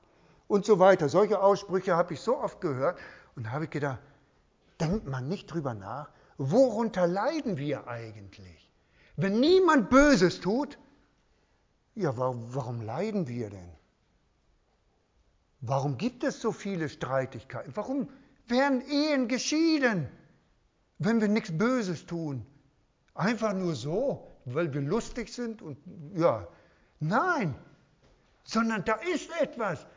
Und 0.48 0.66
so 0.66 0.80
weiter. 0.80 1.10
Solche 1.10 1.42
Aussprüche 1.42 1.96
habe 1.96 2.14
ich 2.14 2.22
so 2.22 2.38
oft 2.38 2.62
gehört 2.62 3.00
und 3.36 3.52
habe 3.52 3.66
ich 3.66 3.72
gedacht, 3.72 4.00
denkt 4.80 5.08
man 5.08 5.28
nicht 5.28 5.48
drüber 5.48 5.74
nach, 5.74 6.10
worunter 6.38 7.08
leiden 7.08 7.58
wir 7.58 7.88
eigentlich? 7.88 8.72
Wenn 9.18 9.40
niemand 9.40 9.90
Böses 9.90 10.40
tut, 10.40 10.78
ja, 11.96 12.16
warum, 12.18 12.54
warum 12.54 12.82
leiden 12.82 13.28
wir 13.28 13.50
denn? 13.50 13.70
Warum 15.62 15.98
gibt 15.98 16.24
es 16.24 16.42
so 16.42 16.52
viele 16.52 16.90
Streitigkeiten? 16.90 17.76
Warum 17.76 18.10
werden 18.48 18.82
Ehen 18.82 19.28
geschieden, 19.28 20.08
wenn 21.00 21.22
wir 21.22 21.28
nichts 21.28 21.58
Böses 21.58 22.06
tun? 22.06 22.46
Einfach 23.16 23.54
nur 23.54 23.76
so, 23.76 24.28
weil 24.46 24.74
wir 24.74 24.82
lustig 24.82 25.34
sind 25.34 25.62
und 25.62 25.78
ja, 26.14 26.48
nein, 27.00 27.56
sondern 28.44 28.84
da 28.84 28.96
ist 29.14 29.30
etwas. 29.42 29.88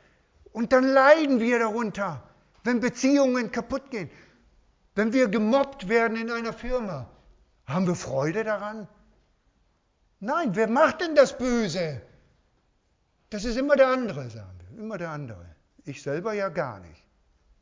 Und 0.53 0.73
dann 0.73 0.85
leiden 0.85 1.41
wir 1.41 1.59
darunter, 1.59 2.23
wenn 2.65 2.81
Beziehungen 2.81 3.51
kaputt 3.51 3.91
gehen, 3.91 4.11
wenn 4.95 5.13
wir 5.13 5.29
gemobbt 5.29 5.89
werden 5.89 6.17
in 6.17 6.31
einer 6.31 6.53
Firma. 6.53 7.11
Haben 7.67 7.87
wir 7.87 7.95
Freude 7.95 8.45
daran? 8.45 8.89
Nein, 10.21 10.55
wer 10.55 10.69
macht 10.69 11.01
denn 11.01 11.15
das 11.15 11.37
Böse? 11.37 12.01
Das 13.31 13.45
ist 13.45 13.57
immer 13.57 13.77
der 13.77 13.89
andere, 13.89 14.29
sagen 14.31 14.59
wir, 14.59 14.83
immer 14.83 14.99
der 14.99 15.11
andere. 15.11 15.45
Ich 15.85 16.03
selber 16.03 16.33
ja 16.33 16.49
gar 16.49 16.81
nicht. 16.81 17.05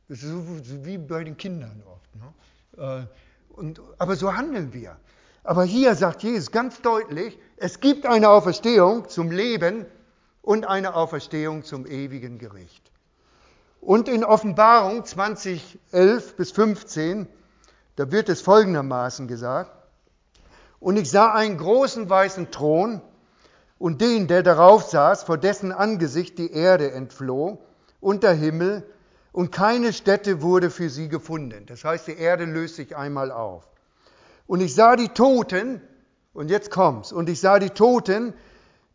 Das 0.09 0.23
ist 0.23 0.29
so 0.29 0.85
wie 0.85 0.97
bei 0.97 1.23
den 1.23 1.37
Kindern 1.37 1.83
oft. 1.85 2.15
Ne? 2.15 3.07
Äh, 3.09 3.53
und, 3.53 3.81
aber 3.97 4.15
so 4.15 4.35
handeln 4.35 4.73
wir. 4.73 4.97
Aber 5.43 5.63
hier 5.63 5.95
sagt 5.95 6.23
Jesus 6.23 6.51
ganz 6.51 6.81
deutlich, 6.81 7.37
es 7.57 7.79
gibt 7.79 8.05
eine 8.05 8.29
Auferstehung 8.29 9.07
zum 9.09 9.31
Leben 9.31 9.85
und 10.41 10.65
eine 10.65 10.95
Auferstehung 10.95 11.63
zum 11.63 11.85
ewigen 11.85 12.37
Gericht. 12.37 12.91
Und 13.81 14.09
in 14.09 14.23
Offenbarung 14.23 15.05
20, 15.05 15.79
11 15.91 16.35
bis 16.35 16.51
15, 16.51 17.27
da 17.95 18.11
wird 18.11 18.29
es 18.29 18.41
folgendermaßen 18.41 19.27
gesagt, 19.27 19.71
und 20.79 20.97
ich 20.97 21.09
sah 21.09 21.33
einen 21.33 21.57
großen 21.57 22.09
weißen 22.09 22.51
Thron 22.51 23.01
und 23.79 24.01
den, 24.01 24.27
der 24.27 24.43
darauf 24.43 24.83
saß, 24.83 25.23
vor 25.23 25.37
dessen 25.37 25.71
Angesicht 25.71 26.37
die 26.37 26.51
Erde 26.51 26.91
entfloh 26.91 27.59
und 27.99 28.23
der 28.23 28.33
Himmel, 28.33 28.83
und 29.31 29.51
keine 29.51 29.93
Stätte 29.93 30.41
wurde 30.41 30.71
für 30.71 30.89
sie 30.89 31.09
gefunden. 31.09 31.67
Das 31.67 31.83
heißt, 31.83 32.07
die 32.07 32.17
Erde 32.17 32.45
löst 32.45 32.75
sich 32.75 32.97
einmal 32.97 33.31
auf. 33.31 33.67
Und 34.47 34.61
ich 34.61 34.73
sah 34.73 34.95
die 34.95 35.09
Toten, 35.09 35.79
und 36.33 36.49
jetzt 36.49 36.71
kommt's, 36.71 37.11
und 37.11 37.29
ich 37.29 37.39
sah 37.39 37.59
die 37.59 37.69
Toten, 37.69 38.33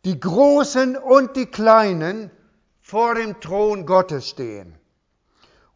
die 0.05 0.19
Großen 0.19 0.97
und 0.97 1.37
die 1.37 1.47
Kleinen, 1.47 2.33
vor 2.81 3.15
dem 3.15 3.41
Thron 3.41 3.87
Gottes 3.87 4.29
stehen. 4.29 4.75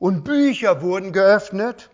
Und 0.01 0.25
Bücher 0.25 0.83
wurden 0.83 1.13
geöffnet 1.13 1.91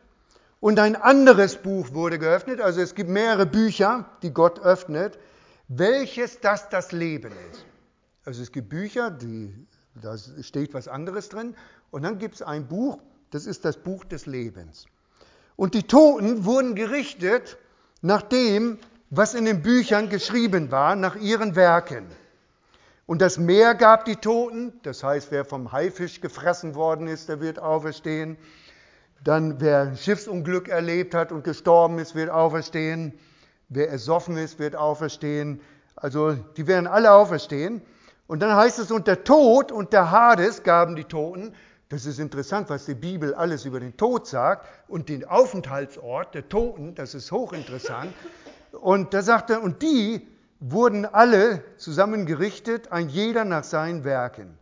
und 0.63 0.79
ein 0.79 0.95
anderes 0.95 1.57
Buch 1.57 1.93
wurde 1.93 2.21
geöffnet. 2.21 2.61
Also 2.61 2.81
es 2.81 2.95
gibt 2.95 3.11
mehrere 3.11 3.47
Bücher, 3.47 4.09
die 4.23 4.31
Gott 4.31 4.61
öffnet, 4.61 5.19
welches 5.67 6.39
das 6.39 6.69
das 6.69 6.93
Leben 6.93 7.33
ist. 7.51 7.67
Also 8.25 8.43
es 8.43 8.53
gibt 8.53 8.69
Bücher, 8.69 9.11
die, 9.11 9.53
da 10.01 10.17
steht 10.17 10.73
was 10.73 10.87
anderes 10.87 11.29
drin. 11.29 11.57
Und 11.91 12.03
dann 12.05 12.21
gibt 12.21 12.37
es 12.37 12.43
ein 12.43 12.69
Buch, 12.69 13.01
das 13.33 13.47
ist 13.47 13.65
das 13.65 13.77
Buch 13.77 14.05
des 14.05 14.27
Lebens. 14.27 14.87
Und 15.57 15.75
die 15.75 15.83
Toten 15.83 16.45
wurden 16.45 16.77
gerichtet 16.77 17.59
nach 18.01 18.23
dem, 18.23 18.79
was 19.11 19.35
in 19.35 19.47
den 19.47 19.63
Büchern 19.63 20.11
geschrieben 20.11 20.71
war, 20.71 20.95
nach 20.95 21.17
ihren 21.17 21.57
Werken. 21.57 22.07
Und 23.07 23.21
das 23.21 23.37
Meer 23.37 23.75
gab 23.75 24.05
die 24.05 24.15
Toten, 24.15 24.75
das 24.85 25.03
heißt, 25.03 25.33
wer 25.33 25.45
vom 25.45 25.73
Haifisch 25.73 26.21
gefressen 26.21 26.77
worden 26.77 27.09
ist, 27.09 27.29
der 27.29 27.41
wird 27.41 27.59
auferstehen. 27.59 28.39
Dann 29.25 29.61
wer 29.61 29.83
ein 29.83 29.97
Schiffsunglück 29.97 30.69
erlebt 30.69 31.15
hat 31.15 31.31
und 31.31 31.45
gestorben 31.45 31.99
ist, 31.99 32.15
wird 32.15 32.31
auferstehen. 32.31 33.13
Wer 33.69 33.89
ersoffen 33.89 34.37
ist, 34.37 34.59
wird 34.59 34.75
auferstehen. 34.75 35.61
Also 35.95 36.33
die 36.33 36.67
werden 36.67 36.87
alle 36.87 37.13
auferstehen. 37.13 37.83
Und 38.27 38.41
dann 38.41 38.57
heißt 38.57 38.79
es, 38.79 38.91
und 38.91 39.07
der 39.07 39.25
Tod 39.25 39.71
und 39.71 39.93
der 39.93 40.11
Hades 40.11 40.63
gaben 40.63 40.97
die 40.97 41.05
Toten. 41.05 41.55
Das 41.89 42.07
ist 42.07 42.19
interessant, 42.19 42.71
was 42.71 42.87
die 42.87 42.95
Bibel 42.95 43.35
alles 43.35 43.65
über 43.65 43.79
den 43.79 43.97
Tod 43.97 44.27
sagt 44.27 44.67
und 44.89 45.09
den 45.09 45.25
Aufenthaltsort 45.25 46.35
der 46.35 46.49
Toten, 46.49 46.95
das 46.95 47.15
ist 47.15 47.31
hochinteressant. 47.31 48.15
Und 48.73 49.13
da 49.13 49.23
sagt 49.23 49.51
er, 49.51 49.63
und 49.63 49.83
die 49.83 50.27
wurden 50.59 51.05
alle 51.05 51.63
zusammengerichtet, 51.77 52.91
ein 52.91 53.09
jeder 53.09 53.45
nach 53.45 53.65
seinen 53.65 54.05
Werken. 54.05 54.57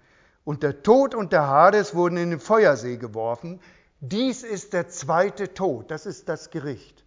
Und 0.45 0.63
der 0.65 0.83
Tod 0.83 1.15
und 1.15 1.33
der 1.33 1.47
Hades 1.47 1.95
wurden 1.95 2.17
in 2.17 2.31
den 2.31 2.41
Feuersee 2.41 2.97
geworfen. 2.97 3.61
Dies 4.01 4.43
ist 4.43 4.73
der 4.73 4.89
zweite 4.89 5.53
Tod, 5.53 5.91
das 5.91 6.07
ist 6.07 6.29
das 6.29 6.51
Gericht. 6.51 7.05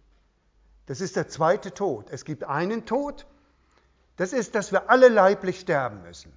Das 0.86 1.00
ist 1.00 1.16
der 1.16 1.28
zweite 1.28 1.74
Tod. 1.74 2.06
Es 2.10 2.24
gibt 2.24 2.44
einen 2.44 2.86
Tod, 2.86 3.26
das 4.16 4.32
ist, 4.32 4.54
dass 4.54 4.70
wir 4.70 4.90
alle 4.90 5.08
leiblich 5.08 5.58
sterben 5.60 6.02
müssen. 6.02 6.32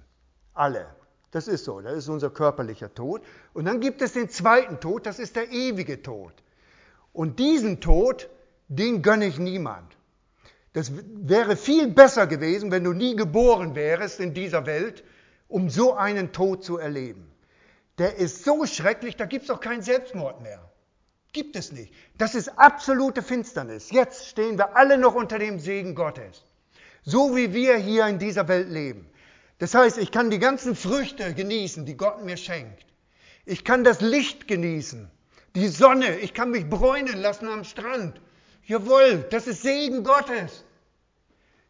Alle. 0.54 0.86
Das 1.30 1.46
ist 1.46 1.64
so, 1.64 1.80
das 1.80 1.96
ist 1.96 2.08
unser 2.08 2.30
körperlicher 2.30 2.92
Tod. 2.92 3.22
Und 3.52 3.66
dann 3.66 3.80
gibt 3.80 4.02
es 4.02 4.14
den 4.14 4.30
zweiten 4.30 4.80
Tod, 4.80 5.06
das 5.06 5.18
ist 5.18 5.36
der 5.36 5.50
ewige 5.50 6.02
Tod. 6.02 6.32
Und 7.12 7.38
diesen 7.38 7.80
Tod, 7.80 8.28
den 8.68 9.02
gönne 9.02 9.26
ich 9.26 9.38
niemand. 9.38 9.96
Das 10.72 10.92
wäre 10.94 11.56
viel 11.56 11.88
besser 11.88 12.26
gewesen, 12.26 12.70
wenn 12.70 12.84
du 12.84 12.92
nie 12.92 13.14
geboren 13.14 13.74
wärst 13.74 14.20
in 14.20 14.34
dieser 14.34 14.66
Welt, 14.66 15.04
um 15.48 15.70
so 15.70 15.94
einen 15.94 16.32
Tod 16.32 16.64
zu 16.64 16.78
erleben. 16.78 17.30
Der 17.98 18.16
ist 18.16 18.44
so 18.44 18.64
schrecklich, 18.66 19.16
da 19.16 19.26
gibt 19.26 19.44
es 19.44 19.50
auch 19.50 19.60
keinen 19.60 19.82
Selbstmord 19.82 20.40
mehr. 20.40 20.70
Gibt 21.32 21.56
es 21.56 21.72
nicht. 21.72 21.92
Das 22.16 22.34
ist 22.34 22.58
absolute 22.58 23.22
Finsternis. 23.22 23.90
Jetzt 23.90 24.28
stehen 24.28 24.56
wir 24.56 24.76
alle 24.76 24.98
noch 24.98 25.14
unter 25.14 25.38
dem 25.38 25.58
Segen 25.58 25.94
Gottes. 25.94 26.44
So 27.02 27.36
wie 27.36 27.52
wir 27.52 27.76
hier 27.76 28.06
in 28.06 28.18
dieser 28.18 28.48
Welt 28.48 28.68
leben. 28.68 29.08
Das 29.58 29.74
heißt, 29.74 29.98
ich 29.98 30.12
kann 30.12 30.30
die 30.30 30.38
ganzen 30.38 30.76
Früchte 30.76 31.34
genießen, 31.34 31.84
die 31.84 31.96
Gott 31.96 32.24
mir 32.24 32.36
schenkt. 32.36 32.86
Ich 33.44 33.64
kann 33.64 33.82
das 33.82 34.00
Licht 34.00 34.46
genießen, 34.46 35.10
die 35.56 35.68
Sonne. 35.68 36.18
Ich 36.18 36.34
kann 36.34 36.50
mich 36.50 36.68
bräunen 36.68 37.20
lassen 37.20 37.48
am 37.48 37.64
Strand. 37.64 38.20
Jawohl, 38.64 39.26
das 39.30 39.46
ist 39.46 39.62
Segen 39.62 40.04
Gottes. 40.04 40.64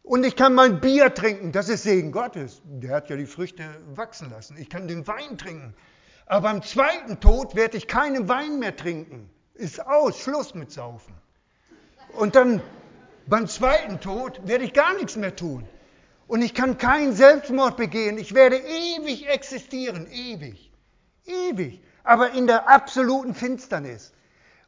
Und 0.02 0.24
ich 0.24 0.36
kann 0.36 0.54
mein 0.54 0.80
Bier 0.80 1.14
trinken, 1.14 1.52
das 1.52 1.68
ist 1.68 1.82
Segen 1.84 2.12
Gottes. 2.12 2.60
Der 2.64 2.96
hat 2.96 3.10
ja 3.10 3.16
die 3.16 3.26
Früchte 3.26 3.64
wachsen 3.94 4.30
lassen. 4.30 4.56
Ich 4.58 4.68
kann 4.68 4.88
den 4.88 5.06
Wein 5.06 5.38
trinken. 5.38 5.74
Aber 6.28 6.42
beim 6.42 6.62
zweiten 6.62 7.20
Tod 7.20 7.54
werde 7.54 7.78
ich 7.78 7.88
keinen 7.88 8.28
Wein 8.28 8.58
mehr 8.58 8.76
trinken. 8.76 9.30
Ist 9.54 9.84
aus, 9.84 10.20
Schluss 10.20 10.54
mit 10.54 10.70
Saufen. 10.70 11.14
Und 12.12 12.36
dann 12.36 12.62
beim 13.26 13.48
zweiten 13.48 13.98
Tod 14.00 14.46
werde 14.46 14.64
ich 14.64 14.74
gar 14.74 14.94
nichts 14.94 15.16
mehr 15.16 15.34
tun. 15.34 15.66
Und 16.26 16.42
ich 16.42 16.52
kann 16.52 16.76
keinen 16.76 17.14
Selbstmord 17.14 17.78
begehen. 17.78 18.18
Ich 18.18 18.34
werde 18.34 18.56
ewig 18.56 19.26
existieren, 19.26 20.06
ewig, 20.10 20.70
ewig. 21.24 21.82
Aber 22.04 22.32
in 22.32 22.46
der 22.46 22.68
absoluten 22.68 23.34
Finsternis. 23.34 24.12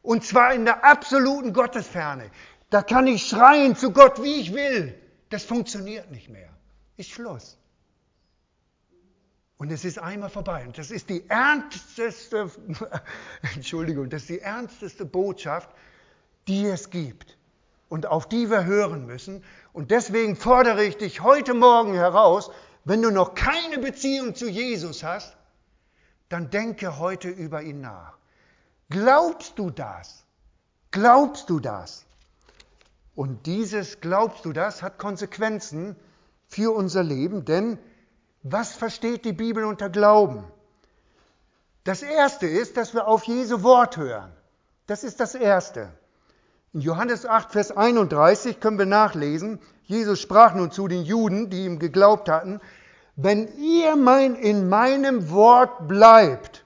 Und 0.01 0.25
zwar 0.25 0.55
in 0.55 0.65
der 0.65 0.83
absoluten 0.83 1.53
Gottesferne. 1.53 2.31
Da 2.71 2.81
kann 2.81 3.05
ich 3.05 3.27
schreien 3.27 3.75
zu 3.75 3.91
Gott, 3.91 4.23
wie 4.23 4.41
ich 4.41 4.53
will. 4.53 4.99
Das 5.29 5.43
funktioniert 5.43 6.09
nicht 6.09 6.29
mehr. 6.29 6.49
Ist 6.97 7.11
Schluss. 7.11 7.57
Und 9.61 9.71
es 9.71 9.85
ist 9.85 9.99
einmal 9.99 10.31
vorbei. 10.31 10.65
Und 10.65 10.79
das 10.79 10.89
ist 10.89 11.07
die 11.11 11.29
ernsteste, 11.29 12.49
Entschuldigung, 13.53 14.09
das 14.09 14.23
ist 14.23 14.29
die 14.31 14.39
ernsteste 14.39 15.05
Botschaft, 15.05 15.69
die 16.47 16.65
es 16.65 16.89
gibt 16.89 17.37
und 17.87 18.07
auf 18.07 18.27
die 18.27 18.49
wir 18.49 18.65
hören 18.65 19.05
müssen. 19.05 19.43
Und 19.71 19.91
deswegen 19.91 20.35
fordere 20.35 20.83
ich 20.83 20.97
dich 20.97 21.21
heute 21.21 21.53
Morgen 21.53 21.93
heraus, 21.93 22.49
wenn 22.85 23.03
du 23.03 23.11
noch 23.11 23.35
keine 23.35 23.77
Beziehung 23.77 24.33
zu 24.33 24.49
Jesus 24.49 25.03
hast, 25.03 25.37
dann 26.27 26.49
denke 26.49 26.97
heute 26.97 27.29
über 27.29 27.61
ihn 27.61 27.81
nach. 27.81 28.17
Glaubst 28.89 29.59
du 29.59 29.69
das? 29.69 30.25
Glaubst 30.89 31.51
du 31.51 31.59
das? 31.59 32.07
Und 33.13 33.45
dieses, 33.45 34.01
glaubst 34.01 34.43
du 34.43 34.53
das, 34.53 34.81
hat 34.81 34.97
Konsequenzen 34.97 35.95
für 36.47 36.73
unser 36.73 37.03
Leben, 37.03 37.45
denn 37.45 37.77
was 38.43 38.73
versteht 38.73 39.25
die 39.25 39.33
Bibel 39.33 39.63
unter 39.63 39.89
Glauben? 39.89 40.43
Das 41.83 42.01
Erste 42.01 42.47
ist, 42.47 42.77
dass 42.77 42.93
wir 42.93 43.07
auf 43.07 43.23
Jesu 43.23 43.63
Wort 43.63 43.97
hören. 43.97 44.31
Das 44.87 45.03
ist 45.03 45.19
das 45.19 45.35
Erste. 45.35 45.91
In 46.73 46.81
Johannes 46.81 47.25
8, 47.25 47.51
Vers 47.51 47.71
31 47.71 48.59
können 48.59 48.77
wir 48.77 48.85
nachlesen, 48.85 49.59
Jesus 49.83 50.21
sprach 50.21 50.53
nun 50.53 50.71
zu 50.71 50.87
den 50.87 51.03
Juden, 51.03 51.49
die 51.49 51.65
ihm 51.65 51.79
geglaubt 51.79 52.29
hatten, 52.29 52.61
wenn 53.15 53.47
ihr 53.57 53.95
mein, 53.95 54.35
in 54.35 54.69
meinem 54.69 55.29
Wort 55.29 55.87
bleibt, 55.87 56.63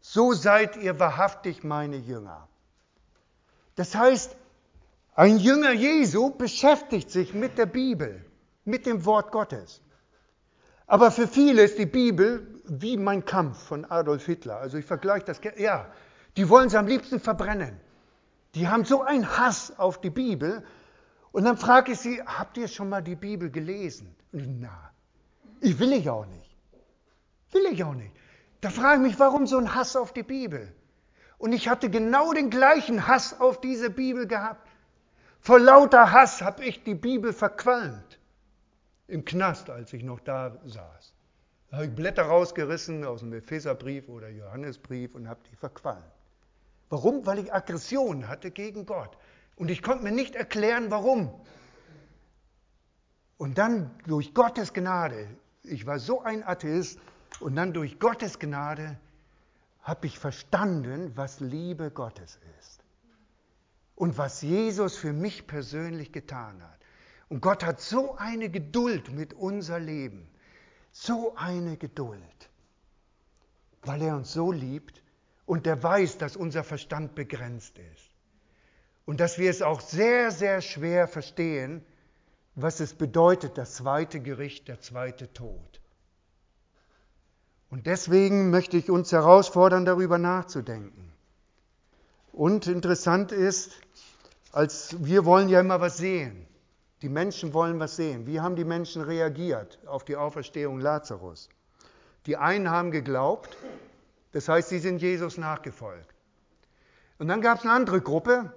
so 0.00 0.32
seid 0.32 0.76
ihr 0.76 0.98
wahrhaftig 0.98 1.64
meine 1.64 1.96
Jünger. 1.96 2.48
Das 3.74 3.94
heißt, 3.94 4.34
ein 5.14 5.38
Jünger 5.38 5.72
Jesu 5.72 6.30
beschäftigt 6.30 7.10
sich 7.10 7.34
mit 7.34 7.58
der 7.58 7.66
Bibel, 7.66 8.24
mit 8.64 8.86
dem 8.86 9.04
Wort 9.04 9.32
Gottes. 9.32 9.82
Aber 10.86 11.10
für 11.10 11.26
viele 11.26 11.62
ist 11.62 11.78
die 11.78 11.86
Bibel 11.86 12.46
wie 12.64 12.96
mein 12.96 13.24
Kampf 13.24 13.58
von 13.58 13.84
Adolf 13.84 14.26
Hitler. 14.26 14.58
Also 14.58 14.78
ich 14.78 14.84
vergleiche 14.84 15.24
das, 15.26 15.40
ja, 15.56 15.86
die 16.36 16.48
wollen 16.48 16.68
sie 16.68 16.78
am 16.78 16.86
liebsten 16.86 17.18
verbrennen. 17.18 17.80
Die 18.54 18.68
haben 18.68 18.84
so 18.84 19.02
einen 19.02 19.36
Hass 19.36 19.78
auf 19.78 20.00
die 20.00 20.10
Bibel. 20.10 20.64
Und 21.32 21.44
dann 21.44 21.56
frage 21.56 21.92
ich 21.92 21.98
sie, 21.98 22.22
habt 22.22 22.56
ihr 22.56 22.68
schon 22.68 22.88
mal 22.88 23.02
die 23.02 23.16
Bibel 23.16 23.50
gelesen? 23.50 24.14
Na, 24.32 24.90
ich 25.60 25.78
will 25.78 25.92
ich 25.92 26.08
auch 26.08 26.26
nicht. 26.26 26.56
Will 27.52 27.66
ich 27.72 27.82
auch 27.82 27.94
nicht. 27.94 28.14
Da 28.60 28.70
frage 28.70 29.02
ich 29.02 29.08
mich, 29.10 29.20
warum 29.20 29.46
so 29.46 29.58
ein 29.58 29.74
Hass 29.74 29.96
auf 29.96 30.12
die 30.12 30.22
Bibel? 30.22 30.72
Und 31.38 31.52
ich 31.52 31.68
hatte 31.68 31.90
genau 31.90 32.32
den 32.32 32.48
gleichen 32.48 33.06
Hass 33.06 33.38
auf 33.40 33.60
diese 33.60 33.90
Bibel 33.90 34.26
gehabt. 34.26 34.66
Vor 35.40 35.60
lauter 35.60 36.12
Hass 36.12 36.40
habe 36.42 36.64
ich 36.64 36.82
die 36.84 36.94
Bibel 36.94 37.32
verqualmt. 37.32 38.15
Im 39.08 39.24
Knast, 39.24 39.70
als 39.70 39.92
ich 39.92 40.02
noch 40.02 40.20
da 40.20 40.58
saß. 40.64 41.14
Da 41.70 41.76
habe 41.78 41.86
ich 41.86 41.94
Blätter 41.94 42.24
rausgerissen 42.24 43.04
aus 43.04 43.20
dem 43.20 43.32
Epheserbrief 43.32 44.08
oder 44.08 44.28
Johannesbrief 44.28 45.14
und 45.14 45.28
habe 45.28 45.40
die 45.50 45.56
verqualmt. 45.56 46.04
Warum? 46.88 47.26
Weil 47.26 47.40
ich 47.40 47.52
Aggression 47.52 48.28
hatte 48.28 48.50
gegen 48.50 48.86
Gott. 48.86 49.16
Und 49.56 49.70
ich 49.70 49.82
konnte 49.82 50.04
mir 50.04 50.12
nicht 50.12 50.34
erklären, 50.36 50.90
warum. 50.90 51.32
Und 53.38 53.58
dann 53.58 53.90
durch 54.06 54.34
Gottes 54.34 54.72
Gnade, 54.72 55.28
ich 55.62 55.86
war 55.86 55.98
so 55.98 56.22
ein 56.22 56.46
Atheist, 56.46 57.00
und 57.40 57.56
dann 57.56 57.72
durch 57.72 57.98
Gottes 57.98 58.38
Gnade 58.38 58.98
habe 59.82 60.06
ich 60.06 60.18
verstanden, 60.18 61.12
was 61.16 61.40
Liebe 61.40 61.90
Gottes 61.90 62.38
ist. 62.58 62.82
Und 63.94 64.16
was 64.18 64.42
Jesus 64.42 64.96
für 64.96 65.12
mich 65.12 65.46
persönlich 65.46 66.12
getan 66.12 66.62
hat. 66.62 66.78
Und 67.28 67.40
Gott 67.40 67.64
hat 67.64 67.80
so 67.80 68.16
eine 68.16 68.48
Geduld 68.48 69.12
mit 69.12 69.34
unser 69.34 69.80
Leben. 69.80 70.28
So 70.92 71.34
eine 71.36 71.76
Geduld. 71.76 72.20
Weil 73.82 74.02
er 74.02 74.16
uns 74.16 74.32
so 74.32 74.52
liebt 74.52 75.02
und 75.44 75.66
er 75.66 75.82
weiß, 75.82 76.18
dass 76.18 76.36
unser 76.36 76.64
Verstand 76.64 77.14
begrenzt 77.14 77.78
ist. 77.78 78.10
Und 79.04 79.20
dass 79.20 79.38
wir 79.38 79.50
es 79.50 79.62
auch 79.62 79.80
sehr, 79.80 80.30
sehr 80.30 80.60
schwer 80.60 81.06
verstehen, 81.06 81.84
was 82.54 82.80
es 82.80 82.94
bedeutet, 82.94 83.58
das 83.58 83.74
zweite 83.74 84.20
Gericht, 84.20 84.66
der 84.68 84.80
zweite 84.80 85.32
Tod. 85.32 85.80
Und 87.70 87.86
deswegen 87.86 88.50
möchte 88.50 88.76
ich 88.76 88.90
uns 88.90 89.12
herausfordern, 89.12 89.84
darüber 89.84 90.18
nachzudenken. 90.18 91.12
Und 92.32 92.66
interessant 92.66 93.32
ist, 93.32 93.72
als 94.52 94.96
wir 95.04 95.24
wollen 95.24 95.48
ja 95.48 95.60
immer 95.60 95.80
was 95.80 95.98
sehen. 95.98 96.46
Die 97.02 97.08
Menschen 97.08 97.52
wollen 97.52 97.78
was 97.78 97.96
sehen. 97.96 98.26
Wie 98.26 98.40
haben 98.40 98.56
die 98.56 98.64
Menschen 98.64 99.02
reagiert 99.02 99.78
auf 99.86 100.04
die 100.04 100.16
Auferstehung 100.16 100.80
Lazarus? 100.80 101.48
Die 102.26 102.36
einen 102.36 102.70
haben 102.70 102.90
geglaubt, 102.90 103.56
das 104.32 104.48
heißt, 104.48 104.68
sie 104.68 104.78
sind 104.78 105.00
Jesus 105.00 105.38
nachgefolgt. 105.38 106.14
Und 107.18 107.28
dann 107.28 107.40
gab 107.40 107.58
es 107.58 107.64
eine 107.64 107.72
andere 107.72 108.00
Gruppe, 108.00 108.52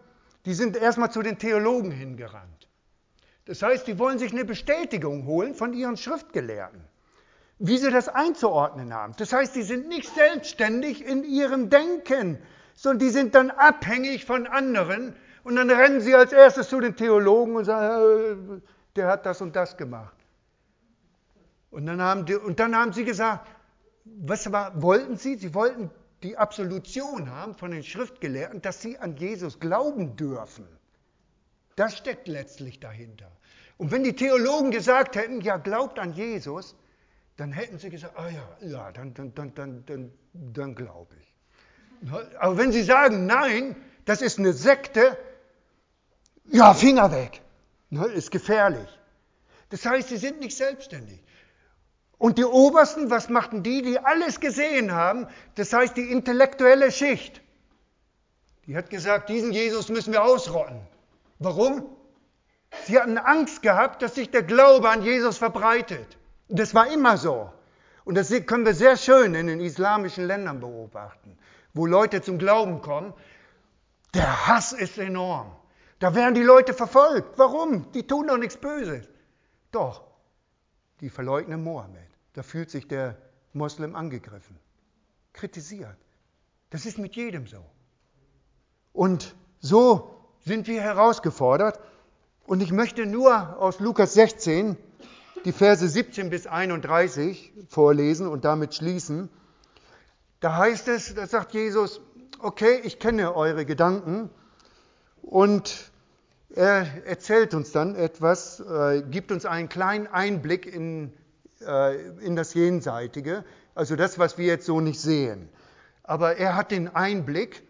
die 0.45 0.53
sind 0.53 0.75
erstmal 0.75 1.11
zu 1.11 1.21
den 1.21 1.37
Theologen 1.37 1.91
hingerannt. 1.91 2.67
Das 3.45 3.61
heißt, 3.61 3.87
die 3.87 3.99
wollen 3.99 4.19
sich 4.19 4.31
eine 4.31 4.45
Bestätigung 4.45 5.25
holen 5.25 5.53
von 5.53 5.73
ihren 5.73 5.97
Schriftgelehrten 5.97 6.83
wie 7.59 7.77
sie 7.77 7.91
das 7.91 8.07
einzuordnen 8.07 8.93
haben. 8.93 9.13
Das 9.17 9.33
heißt, 9.33 9.53
sie 9.53 9.63
sind 9.63 9.89
nicht 9.89 10.13
selbstständig 10.15 11.05
in 11.05 11.25
ihrem 11.25 11.69
Denken, 11.69 12.39
sondern 12.73 12.99
die 12.99 13.09
sind 13.09 13.35
dann 13.35 13.51
abhängig 13.51 14.25
von 14.25 14.47
anderen 14.47 15.13
und 15.43 15.55
dann 15.55 15.69
rennen 15.69 16.01
sie 16.01 16.15
als 16.15 16.31
erstes 16.31 16.69
zu 16.69 16.79
den 16.79 16.95
Theologen 16.95 17.55
und 17.55 17.65
sagen, 17.65 18.57
äh, 18.57 18.61
der 18.95 19.07
hat 19.07 19.25
das 19.25 19.41
und 19.41 19.55
das 19.55 19.77
gemacht. 19.77 20.15
Und 21.71 21.85
dann 21.85 22.01
haben, 22.01 22.25
die, 22.25 22.35
und 22.35 22.59
dann 22.59 22.75
haben 22.75 22.93
sie 22.93 23.05
gesagt, 23.05 23.47
was 24.05 24.51
war, 24.51 24.81
wollten 24.81 25.17
sie? 25.17 25.35
Sie 25.35 25.53
wollten 25.53 25.91
die 26.23 26.37
Absolution 26.37 27.29
haben 27.29 27.55
von 27.55 27.71
den 27.71 27.83
Schriftgelehrten, 27.83 28.61
dass 28.61 28.81
sie 28.81 28.97
an 28.97 29.15
Jesus 29.15 29.59
glauben 29.59 30.15
dürfen. 30.15 30.67
Das 31.75 31.95
steckt 31.95 32.27
letztlich 32.27 32.79
dahinter. 32.79 33.31
Und 33.77 33.91
wenn 33.91 34.03
die 34.03 34.15
Theologen 34.15 34.71
gesagt 34.71 35.15
hätten, 35.15 35.39
ja, 35.41 35.57
glaubt 35.57 35.99
an 35.99 36.11
Jesus, 36.11 36.75
dann 37.37 37.53
hätten 37.53 37.77
sie 37.77 37.89
gesagt, 37.89 38.17
ah 38.17 38.27
ja, 38.27 38.67
ja, 38.67 38.91
dann, 38.91 39.13
dann, 39.13 39.33
dann, 39.33 39.53
dann, 39.55 39.85
dann, 39.85 40.11
dann 40.33 40.75
glaube 40.75 41.15
ich. 41.21 41.33
Aber 42.39 42.57
wenn 42.57 42.73
sie 42.73 42.83
sagen, 42.83 43.25
nein, 43.25 43.77
das 44.03 44.21
ist 44.21 44.39
eine 44.39 44.51
Sekte, 44.51 45.17
ja, 46.51 46.73
Finger 46.73 47.11
weg, 47.11 47.41
ne, 47.89 48.05
ist 48.05 48.31
gefährlich. 48.31 48.89
Das 49.69 49.85
heißt, 49.85 50.09
sie 50.09 50.17
sind 50.17 50.39
nicht 50.39 50.57
selbstständig. 50.57 51.21
Und 52.17 52.37
die 52.37 52.45
Obersten, 52.45 53.09
was 53.09 53.29
machten 53.29 53.63
die, 53.63 53.81
die 53.81 53.99
alles 53.99 54.39
gesehen 54.39 54.91
haben? 54.91 55.27
Das 55.55 55.71
heißt, 55.71 55.95
die 55.95 56.11
intellektuelle 56.11 56.91
Schicht. 56.91 57.41
Die 58.67 58.75
hat 58.75 58.89
gesagt, 58.89 59.29
diesen 59.29 59.51
Jesus 59.51 59.89
müssen 59.89 60.11
wir 60.11 60.23
ausrotten. 60.23 60.81
Warum? 61.39 61.85
Sie 62.85 62.99
hatten 62.99 63.17
Angst 63.17 63.61
gehabt, 63.61 64.01
dass 64.01 64.15
sich 64.15 64.29
der 64.29 64.43
Glaube 64.43 64.89
an 64.89 65.01
Jesus 65.01 65.37
verbreitet. 65.37 66.17
Das 66.49 66.75
war 66.75 66.91
immer 66.91 67.17
so. 67.17 67.51
Und 68.03 68.15
das 68.15 68.29
können 68.45 68.65
wir 68.65 68.73
sehr 68.73 68.97
schön 68.97 69.33
in 69.35 69.47
den 69.47 69.59
islamischen 69.59 70.25
Ländern 70.25 70.59
beobachten, 70.59 71.37
wo 71.73 71.85
Leute 71.85 72.21
zum 72.21 72.37
Glauben 72.37 72.81
kommen. 72.81 73.13
Der 74.13 74.47
Hass 74.47 74.73
ist 74.73 74.97
enorm. 74.97 75.55
Da 75.99 76.15
werden 76.15 76.33
die 76.33 76.43
Leute 76.43 76.73
verfolgt. 76.73 77.37
Warum? 77.37 77.91
Die 77.91 78.07
tun 78.07 78.27
doch 78.27 78.37
nichts 78.37 78.57
Böses. 78.57 79.07
Doch, 79.71 80.03
die 81.01 81.09
verleugnen 81.09 81.63
Mohammed. 81.63 82.07
Da 82.33 82.43
fühlt 82.43 82.69
sich 82.69 82.87
der 82.87 83.17
Moslem 83.53 83.95
angegriffen, 83.95 84.57
kritisiert. 85.33 85.97
Das 86.69 86.85
ist 86.85 86.97
mit 86.97 87.15
jedem 87.15 87.47
so. 87.47 87.65
Und 88.93 89.35
so 89.59 90.15
sind 90.45 90.67
wir 90.67 90.81
herausgefordert. 90.81 91.79
Und 92.45 92.61
ich 92.61 92.71
möchte 92.71 93.05
nur 93.05 93.57
aus 93.59 93.79
Lukas 93.79 94.13
16 94.13 94.77
die 95.45 95.51
Verse 95.51 95.87
17 95.87 96.29
bis 96.29 96.47
31 96.47 97.53
vorlesen 97.67 98.27
und 98.27 98.45
damit 98.45 98.75
schließen. 98.75 99.29
Da 100.39 100.57
heißt 100.57 100.87
es, 100.87 101.13
da 101.13 101.27
sagt 101.27 101.53
Jesus, 101.53 102.01
okay, 102.39 102.79
ich 102.83 102.99
kenne 102.99 103.35
eure 103.35 103.65
Gedanken 103.65 104.29
und 105.21 105.88
er 106.49 107.05
erzählt 107.05 107.53
uns 107.53 107.71
dann 107.71 107.95
etwas, 107.95 108.59
äh, 108.59 109.03
gibt 109.03 109.31
uns 109.31 109.45
einen 109.45 109.69
kleinen 109.69 110.07
Einblick 110.07 110.65
in, 110.65 111.13
äh, 111.61 111.95
in 112.19 112.35
das 112.35 112.53
Jenseitige, 112.53 113.43
also 113.75 113.95
das, 113.95 114.17
was 114.17 114.37
wir 114.37 114.47
jetzt 114.47 114.65
so 114.65 114.81
nicht 114.81 114.99
sehen. 114.99 115.49
Aber 116.03 116.37
er 116.37 116.55
hat 116.55 116.71
den 116.71 116.93
Einblick 116.93 117.63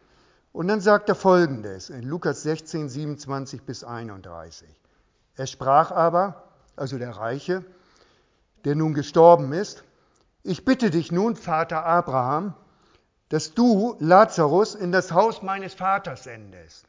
und 0.54 0.68
dann 0.68 0.82
sagt 0.82 1.10
er 1.10 1.16
folgendes 1.16 1.90
in 1.90 2.04
Lukas 2.04 2.44
16, 2.44 2.90
27 2.90 3.64
bis 3.64 3.84
31. 3.84 4.68
Er 5.36 5.48
sprach 5.48 5.92
aber, 5.92 6.50
also 6.76 6.98
der 6.98 7.12
Reiche, 7.12 7.64
der 8.66 8.76
nun 8.76 8.94
gestorben 8.94 9.54
ist, 9.54 9.84
ich 10.44 10.66
bitte 10.66 10.90
dich 10.90 11.12
nun, 11.12 11.36
Vater 11.36 11.86
Abraham, 11.86 12.54
dass 13.28 13.54
du 13.54 13.96
Lazarus 14.00 14.74
in 14.74 14.92
das 14.92 15.12
Haus 15.12 15.42
meines 15.42 15.74
Vaters 15.74 16.24
sendest. 16.24 16.89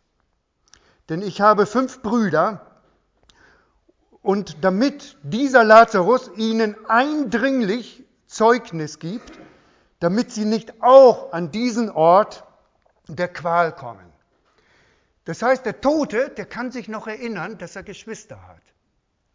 Denn 1.11 1.21
ich 1.21 1.43
habe 1.43 1.67
fünf 1.67 2.01
Brüder, 2.01 2.67
und 4.23 4.65
damit 4.65 5.17
dieser 5.23 5.65
Lazarus 5.65 6.31
ihnen 6.37 6.77
eindringlich 6.87 8.05
Zeugnis 8.27 8.99
gibt, 8.99 9.39
damit 9.99 10.31
sie 10.31 10.45
nicht 10.45 10.83
auch 10.83 11.33
an 11.33 11.51
diesen 11.51 11.91
Ort 11.91 12.45
der 13.09 13.29
Qual 13.29 13.75
kommen. 13.75 14.13
Das 15.25 15.43
heißt, 15.43 15.65
der 15.65 15.81
Tote, 15.81 16.31
der 16.31 16.45
kann 16.45 16.71
sich 16.71 16.89
noch 16.89 17.07
erinnern, 17.07 17.57
dass 17.57 17.77
er 17.77 17.83
Geschwister 17.83 18.47
hat 18.47 18.63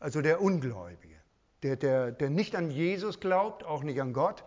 also 0.06 0.22
der 0.22 0.40
Ungläubige, 0.40 1.16
der, 1.64 1.76
der, 1.76 2.12
der 2.12 2.30
nicht 2.30 2.56
an 2.56 2.70
Jesus 2.70 3.20
glaubt, 3.20 3.64
auch 3.64 3.82
nicht 3.82 4.00
an 4.00 4.14
Gott, 4.14 4.44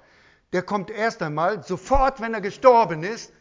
der 0.53 0.63
kommt 0.63 0.89
erst 0.89 1.21
einmal 1.21 1.65
sofort, 1.65 2.21
wenn 2.21 2.33
er 2.33 2.41
gestorben 2.41 3.03
ist, 3.03 3.33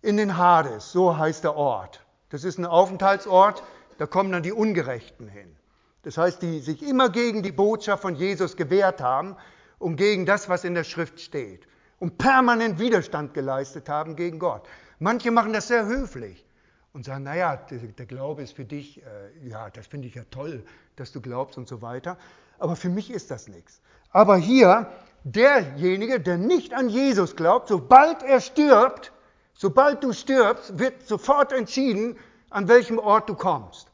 in 0.00 0.16
den 0.16 0.38
Hades, 0.38 0.92
so 0.92 1.16
heißt 1.16 1.44
der 1.44 1.56
Ort. 1.56 2.04
Das 2.30 2.44
ist 2.44 2.58
ein 2.58 2.66
Aufenthaltsort, 2.66 3.62
da 3.98 4.06
kommen 4.06 4.32
dann 4.32 4.42
die 4.42 4.52
Ungerechten 4.52 5.28
hin. 5.28 5.54
Das 6.02 6.16
heißt, 6.16 6.40
die 6.42 6.60
sich 6.60 6.82
immer 6.82 7.10
gegen 7.10 7.42
die 7.42 7.52
Botschaft 7.52 8.02
von 8.02 8.14
Jesus 8.14 8.56
gewehrt 8.56 9.02
haben 9.02 9.36
und 9.78 9.96
gegen 9.96 10.24
das, 10.24 10.48
was 10.48 10.64
in 10.64 10.74
der 10.74 10.84
Schrift 10.84 11.20
steht. 11.20 11.66
Und 11.98 12.16
permanent 12.16 12.78
Widerstand 12.78 13.34
geleistet 13.34 13.88
haben 13.88 14.16
gegen 14.16 14.38
Gott. 14.38 14.66
Manche 14.98 15.30
machen 15.30 15.52
das 15.52 15.68
sehr 15.68 15.84
höflich 15.84 16.46
und 16.94 17.04
sagen, 17.04 17.24
naja, 17.24 17.56
der, 17.56 18.06
Glaube 18.06 18.42
ist 18.42 18.54
für 18.54 18.64
dich, 18.64 19.02
äh, 19.02 19.48
ja, 19.48 19.68
das 19.70 19.86
finde 19.86 20.08
ich 20.08 20.14
ja 20.14 20.24
toll, 20.30 20.64
dass 20.96 21.12
du 21.12 21.20
glaubst 21.20 21.58
und 21.58 21.68
so 21.68 21.82
weiter. 21.82 22.16
Aber 22.58 22.76
für 22.76 22.88
mich 22.88 23.10
ist 23.10 23.30
das 23.30 23.48
nichts. 23.48 23.80
Aber 24.12 24.36
hier, 24.36 24.90
derjenige, 25.24 26.20
der 26.20 26.38
nicht 26.38 26.74
an 26.74 26.88
Jesus 26.88 27.36
glaubt, 27.36 27.68
sobald 27.68 28.22
er 28.22 28.40
stirbt, 28.40 29.12
sobald 29.60 30.02
du 30.02 30.12
stirbst, 30.14 30.78
wird 30.78 31.06
sofort 31.06 31.52
entschieden, 31.52 32.16
an 32.48 32.66
welchem 32.66 32.98
Ort 32.98 33.28
du 33.28 33.34
kommst. 33.34 33.88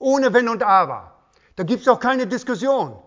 Ohne 0.00 0.32
Wenn 0.32 0.48
und 0.48 0.64
Aber. 0.64 1.12
Da 1.54 1.62
gibt 1.62 1.82
es 1.82 1.88
auch 1.88 2.00
keine 2.00 2.26
Diskussion. 2.26 2.98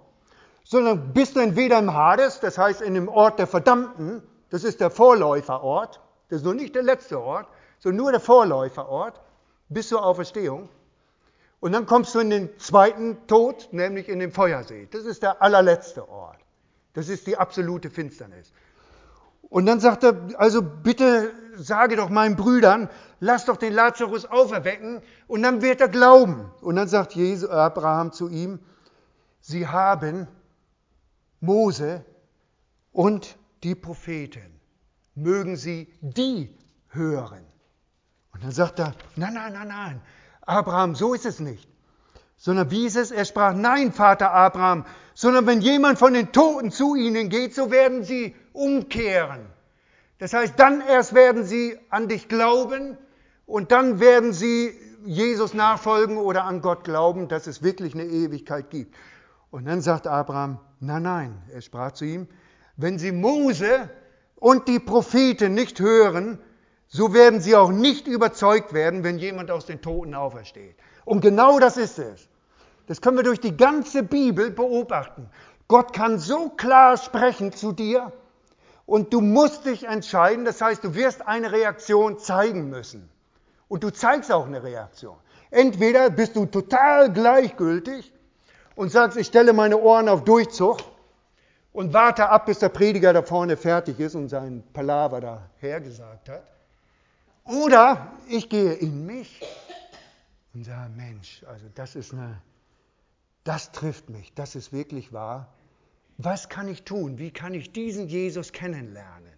sondern 0.64 1.14
bist 1.14 1.36
du 1.36 1.40
entweder 1.40 1.80
im 1.80 1.94
Hades, 1.94 2.42
das 2.42 2.58
heißt 2.58 2.82
in 2.82 2.94
dem 2.94 3.08
Ort 3.08 3.40
der 3.40 3.48
Verdammten, 3.48 4.22
das 4.50 4.66
ist 4.66 4.82
der 4.82 4.90
Vorläuferort, 4.90 6.02
das 6.30 6.40
ist 6.40 6.46
noch 6.46 6.54
nicht 6.54 6.76
der 6.76 6.84
letzte 6.84 7.22
Ort, 7.22 7.48
sondern 7.80 8.04
nur 8.04 8.12
der 8.12 8.20
Vorläuferort, 8.20 9.22
bis 9.70 9.88
zur 9.88 10.06
Auferstehung. 10.06 10.68
Und 11.62 11.72
dann 11.72 11.86
kommst 11.86 12.14
du 12.16 12.20
in 12.20 12.30
den 12.30 12.60
zweiten 12.60 13.28
Tod, 13.28 13.70
nämlich 13.72 14.10
in 14.10 14.20
den 14.20 14.32
Feuersee. 14.32 14.90
Das 14.92 15.06
ist 15.06 15.24
der 15.24 15.42
allerletzte 15.42 16.08
Ort. 16.10 16.40
Das 16.94 17.08
ist 17.08 17.28
die 17.28 17.38
absolute 17.38 17.90
Finsternis. 17.90 18.52
Und 19.50 19.66
dann 19.66 19.80
sagt 19.80 20.04
er, 20.04 20.16
also 20.38 20.62
bitte 20.62 21.32
sage 21.56 21.96
doch 21.96 22.10
meinen 22.10 22.36
Brüdern, 22.36 22.90
lass 23.20 23.46
doch 23.46 23.58
den 23.58 23.74
Lazarus 23.74 24.26
auferwecken 24.26 25.02
und 25.28 25.44
dann 25.44 25.62
wird 25.62 25.82
er 25.82 25.90
glauben. 25.90 26.52
Und 26.62 26.76
dann 26.76 26.88
sagt 26.88 27.14
Jesus, 27.14 27.50
Abraham 27.50 28.12
zu 28.12 28.30
ihm, 28.30 28.60
sie 29.40 29.68
haben 29.68 30.28
Mose 31.40 32.06
und 32.92 33.38
die 33.64 33.76
Propheten. 33.76 34.60
Mögen 35.16 35.56
sie 35.56 35.92
die 36.02 36.56
hören. 36.90 37.44
Und 38.34 38.44
dann 38.44 38.52
sagt 38.52 38.80
er, 38.80 38.94
nein, 39.16 39.34
nein, 39.34 39.54
nein, 39.54 39.68
nein, 39.68 40.02
Abraham, 40.42 40.94
so 40.96 41.14
ist 41.14 41.26
es 41.26 41.40
nicht. 41.40 41.68
Sondern 42.38 42.70
wie 42.70 42.86
ist 42.86 42.96
es? 42.96 43.10
Er 43.10 43.26
sprach, 43.26 43.54
nein, 43.54 43.92
Vater 43.92 44.32
Abraham, 44.32 44.86
sondern 45.20 45.48
wenn 45.48 45.62
jemand 45.62 45.98
von 45.98 46.14
den 46.14 46.32
Toten 46.32 46.70
zu 46.70 46.94
ihnen 46.94 47.30
geht, 47.30 47.56
so 47.56 47.72
werden 47.72 48.04
sie 48.04 48.36
umkehren. 48.54 49.48
Das 50.20 50.34
heißt, 50.34 50.54
dann 50.58 50.80
erst 50.80 51.16
werden 51.16 51.44
sie 51.44 51.76
an 51.90 52.08
dich 52.08 52.28
glauben 52.28 53.00
und 53.48 53.72
dann 53.72 54.00
werden 54.00 54.32
sie 54.32 54.80
Jesus 55.06 55.56
nachfolgen 55.56 56.18
oder 56.18 56.44
an 56.44 56.62
Gott 56.62 56.84
glauben, 56.84 57.30
dass 57.30 57.48
es 57.48 57.64
wirklich 57.64 57.96
eine 57.96 58.06
Ewigkeit 58.06 58.70
gibt. 58.70 58.94
Und 59.50 59.66
dann 59.66 59.82
sagt 59.82 60.06
Abraham, 60.06 60.60
nein, 60.82 61.02
nein, 61.02 61.42
er 61.52 61.62
sprach 61.62 61.94
zu 61.94 62.06
ihm, 62.06 62.28
wenn 62.76 63.00
sie 63.00 63.12
Mose 63.12 63.90
und 64.36 64.68
die 64.68 64.80
Propheten 64.80 65.56
nicht 65.56 65.80
hören, 65.80 66.38
so 66.86 67.16
werden 67.16 67.42
sie 67.42 67.56
auch 67.56 67.72
nicht 67.72 68.06
überzeugt 68.06 68.72
werden, 68.72 69.04
wenn 69.04 69.18
jemand 69.18 69.50
aus 69.50 69.66
den 69.66 69.82
Toten 69.82 70.14
aufersteht. 70.14 70.76
Und 71.06 71.22
genau 71.22 71.58
das 71.58 71.76
ist 71.76 71.98
es. 71.98 72.30
Das 72.88 73.02
können 73.02 73.18
wir 73.18 73.24
durch 73.24 73.40
die 73.40 73.56
ganze 73.56 74.04
Bibel 74.04 74.52
beobachten. 74.52 75.30
Gott 75.68 75.94
kann 75.94 76.20
so 76.20 76.50
klar 76.50 76.98
sprechen 76.98 77.52
zu 77.52 77.74
dir 77.74 78.12
und 78.86 79.14
du 79.14 79.22
musst 79.22 79.66
dich 79.66 79.84
entscheiden. 79.84 80.46
Das 80.46 80.62
heißt, 80.62 80.84
du 80.84 80.96
wirst 80.96 81.28
eine 81.28 81.52
Reaktion 81.52 82.18
zeigen 82.20 82.70
müssen. 82.70 83.10
Und 83.68 83.84
du 83.84 83.90
zeigst 83.92 84.32
auch 84.32 84.46
eine 84.46 84.64
Reaktion. 84.64 85.18
Entweder 85.52 86.10
bist 86.10 86.36
du 86.36 86.46
total 86.46 87.12
gleichgültig 87.12 88.14
und 88.76 88.92
sagst, 88.92 89.18
ich 89.18 89.28
stelle 89.28 89.52
meine 89.54 89.78
Ohren 89.78 90.08
auf 90.08 90.24
Durchzug 90.24 90.78
und 91.74 91.94
warte 91.94 92.30
ab, 92.30 92.46
bis 92.46 92.60
der 92.60 92.70
Prediger 92.70 93.12
da 93.12 93.22
vorne 93.22 93.58
fertig 93.58 94.00
ist 94.00 94.16
und 94.16 94.30
seinen 94.30 94.64
Palaver 94.74 95.20
da 95.22 95.50
hergesagt 95.60 96.30
hat. 96.30 96.44
Oder 97.44 98.14
ich 98.28 98.50
gehe 98.50 98.74
in 98.74 99.06
mich 99.06 99.42
und 100.54 100.66
sage, 100.66 100.92
Mensch, 100.96 101.44
also 101.48 101.66
das 101.76 101.96
ist 101.96 102.14
eine, 102.14 102.42
das 103.48 103.72
trifft 103.72 104.10
mich, 104.10 104.34
das 104.34 104.56
ist 104.56 104.74
wirklich 104.74 105.14
wahr. 105.14 105.54
Was 106.18 106.50
kann 106.50 106.68
ich 106.68 106.84
tun? 106.84 107.18
Wie 107.18 107.32
kann 107.32 107.54
ich 107.54 107.72
diesen 107.72 108.08
Jesus 108.08 108.52
kennenlernen? 108.52 109.32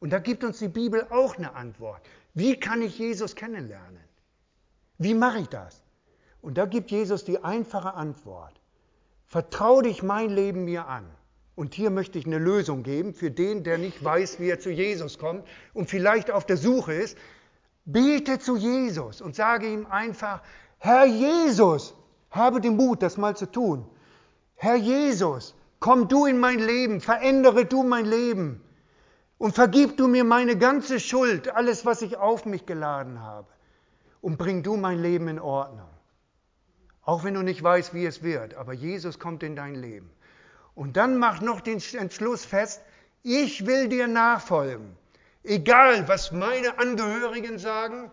Und 0.00 0.12
da 0.12 0.18
gibt 0.18 0.44
uns 0.44 0.58
die 0.58 0.68
Bibel 0.68 1.06
auch 1.10 1.36
eine 1.38 1.54
Antwort. 1.54 2.02
Wie 2.34 2.58
kann 2.58 2.82
ich 2.82 2.98
Jesus 2.98 3.34
kennenlernen? 3.34 4.02
Wie 4.98 5.14
mache 5.14 5.38
ich 5.38 5.48
das? 5.48 5.82
Und 6.42 6.58
da 6.58 6.66
gibt 6.66 6.90
Jesus 6.90 7.24
die 7.24 7.42
einfache 7.42 7.94
Antwort. 7.94 8.60
Vertrau 9.28 9.80
dich 9.80 10.02
mein 10.02 10.28
Leben 10.28 10.64
mir 10.64 10.86
an. 10.86 11.08
Und 11.54 11.74
hier 11.74 11.90
möchte 11.90 12.18
ich 12.18 12.26
eine 12.26 12.38
Lösung 12.38 12.82
geben 12.82 13.14
für 13.14 13.30
den, 13.30 13.62
der 13.64 13.78
nicht 13.78 14.04
weiß, 14.04 14.40
wie 14.40 14.50
er 14.50 14.60
zu 14.60 14.70
Jesus 14.70 15.18
kommt 15.18 15.46
und 15.72 15.88
vielleicht 15.88 16.30
auf 16.30 16.44
der 16.44 16.56
Suche 16.56 16.94
ist. 16.94 17.16
Bete 17.84 18.38
zu 18.38 18.56
Jesus 18.56 19.20
und 19.22 19.36
sage 19.36 19.72
ihm 19.72 19.86
einfach, 19.86 20.42
Herr 20.78 21.06
Jesus, 21.06 21.94
habe 22.32 22.60
den 22.60 22.76
Mut, 22.76 23.02
das 23.02 23.16
mal 23.16 23.36
zu 23.36 23.46
tun. 23.46 23.86
Herr 24.56 24.76
Jesus, 24.76 25.54
komm 25.80 26.08
du 26.08 26.26
in 26.26 26.38
mein 26.38 26.58
Leben, 26.58 27.00
verändere 27.00 27.64
du 27.64 27.82
mein 27.82 28.06
Leben 28.06 28.60
und 29.38 29.54
vergib 29.54 29.96
du 29.96 30.08
mir 30.08 30.24
meine 30.24 30.56
ganze 30.56 31.00
Schuld, 31.00 31.48
alles, 31.48 31.84
was 31.84 32.02
ich 32.02 32.16
auf 32.16 32.46
mich 32.46 32.66
geladen 32.66 33.20
habe. 33.20 33.48
Und 34.20 34.38
bring 34.38 34.62
du 34.62 34.76
mein 34.76 35.00
Leben 35.00 35.26
in 35.26 35.40
Ordnung. 35.40 35.88
Auch 37.02 37.24
wenn 37.24 37.34
du 37.34 37.42
nicht 37.42 37.60
weißt, 37.60 37.92
wie 37.92 38.06
es 38.06 38.22
wird, 38.22 38.54
aber 38.54 38.72
Jesus 38.72 39.18
kommt 39.18 39.42
in 39.42 39.56
dein 39.56 39.74
Leben. 39.74 40.10
Und 40.74 40.96
dann 40.96 41.18
mach 41.18 41.40
noch 41.40 41.60
den 41.60 41.82
Entschluss 41.98 42.44
fest, 42.44 42.82
ich 43.24 43.66
will 43.66 43.88
dir 43.88 44.06
nachfolgen. 44.06 44.96
Egal, 45.42 46.06
was 46.06 46.30
meine 46.30 46.78
Angehörigen 46.78 47.58
sagen, 47.58 48.12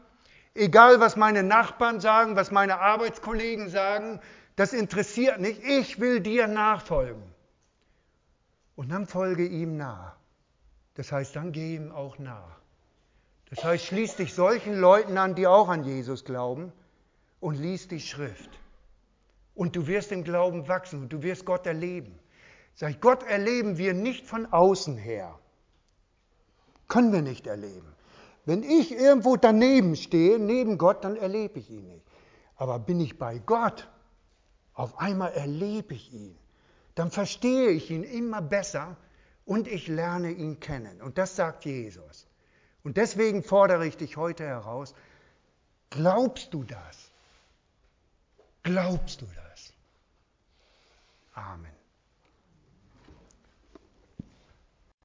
egal, 0.60 1.00
was 1.00 1.16
meine 1.16 1.44
Nachbarn 1.44 2.00
sagen, 2.00 2.36
was 2.36 2.52
meine 2.52 2.80
Arbeitskollegen 2.80 3.70
sagen, 3.70 4.20
das 4.56 4.74
interessiert 4.74 5.40
nicht. 5.40 5.64
Ich 5.64 6.00
will 6.00 6.20
dir 6.20 6.48
nachfolgen. 6.48 7.24
Und 8.76 8.90
dann 8.90 9.08
folge 9.08 9.46
ihm 9.46 9.78
nach. 9.78 10.16
Das 10.96 11.12
heißt, 11.12 11.36
dann 11.36 11.52
geh 11.52 11.76
ihm 11.76 11.92
auch 11.92 12.20
nach. 12.20 12.60
Das 13.50 13.64
heißt, 13.64 13.86
schließ 13.86 14.18
dich 14.18 14.34
solchen 14.34 14.80
Leuten 14.80 15.18
an, 15.18 15.34
die 15.34 15.48
auch 15.48 15.70
an 15.70 15.84
Jesus 15.84 16.24
glauben 16.24 16.72
und 17.40 17.56
lies 17.56 17.88
die 17.88 18.00
Schrift. 18.00 18.50
Und 19.56 19.76
du 19.76 19.88
wirst 19.88 20.12
im 20.12 20.24
Glauben 20.24 20.68
wachsen 20.68 21.02
und 21.02 21.14
du 21.14 21.24
wirst 21.24 21.46
Gott 21.46 21.66
erleben. 21.66 22.18
Sag 22.76 22.92
ich, 22.92 23.02
Gott 23.02 23.24
erleben 23.24 23.78
wir 23.78 23.94
nicht 23.94 24.26
von 24.26 24.46
außen 24.46 24.98
her. 24.98 25.38
Können 26.88 27.12
wir 27.12 27.22
nicht 27.22 27.48
erleben. 27.48 27.88
Wenn 28.50 28.64
ich 28.64 28.92
irgendwo 28.92 29.36
daneben 29.36 29.96
stehe, 29.96 30.40
neben 30.40 30.80
Gott, 30.80 31.04
dann 31.04 31.18
erlebe 31.18 31.60
ich 31.60 31.70
ihn 31.70 31.86
nicht. 31.86 32.04
Aber 32.56 32.80
bin 32.80 33.00
ich 33.00 33.20
bei 33.20 33.38
Gott, 33.38 33.88
auf 34.74 34.98
einmal 34.98 35.34
erlebe 35.34 35.94
ich 35.94 36.12
ihn. 36.12 36.36
Dann 36.96 37.12
verstehe 37.12 37.70
ich 37.70 37.92
ihn 37.92 38.02
immer 38.02 38.42
besser 38.42 38.98
und 39.46 39.68
ich 39.68 39.88
lerne 39.88 40.32
ihn 40.32 40.60
kennen. 40.60 41.00
Und 41.00 41.20
das 41.20 41.36
sagt 41.36 41.66
Jesus. 41.66 42.26
Und 42.84 42.98
deswegen 42.98 43.44
fordere 43.44 43.86
ich 43.86 43.98
dich 43.98 44.18
heute 44.18 44.46
heraus, 44.46 44.96
glaubst 45.92 46.52
du 46.52 46.64
das? 46.64 47.12
Glaubst 48.64 49.22
du 49.22 49.28
das? 49.28 49.74
Amen. 51.36 51.79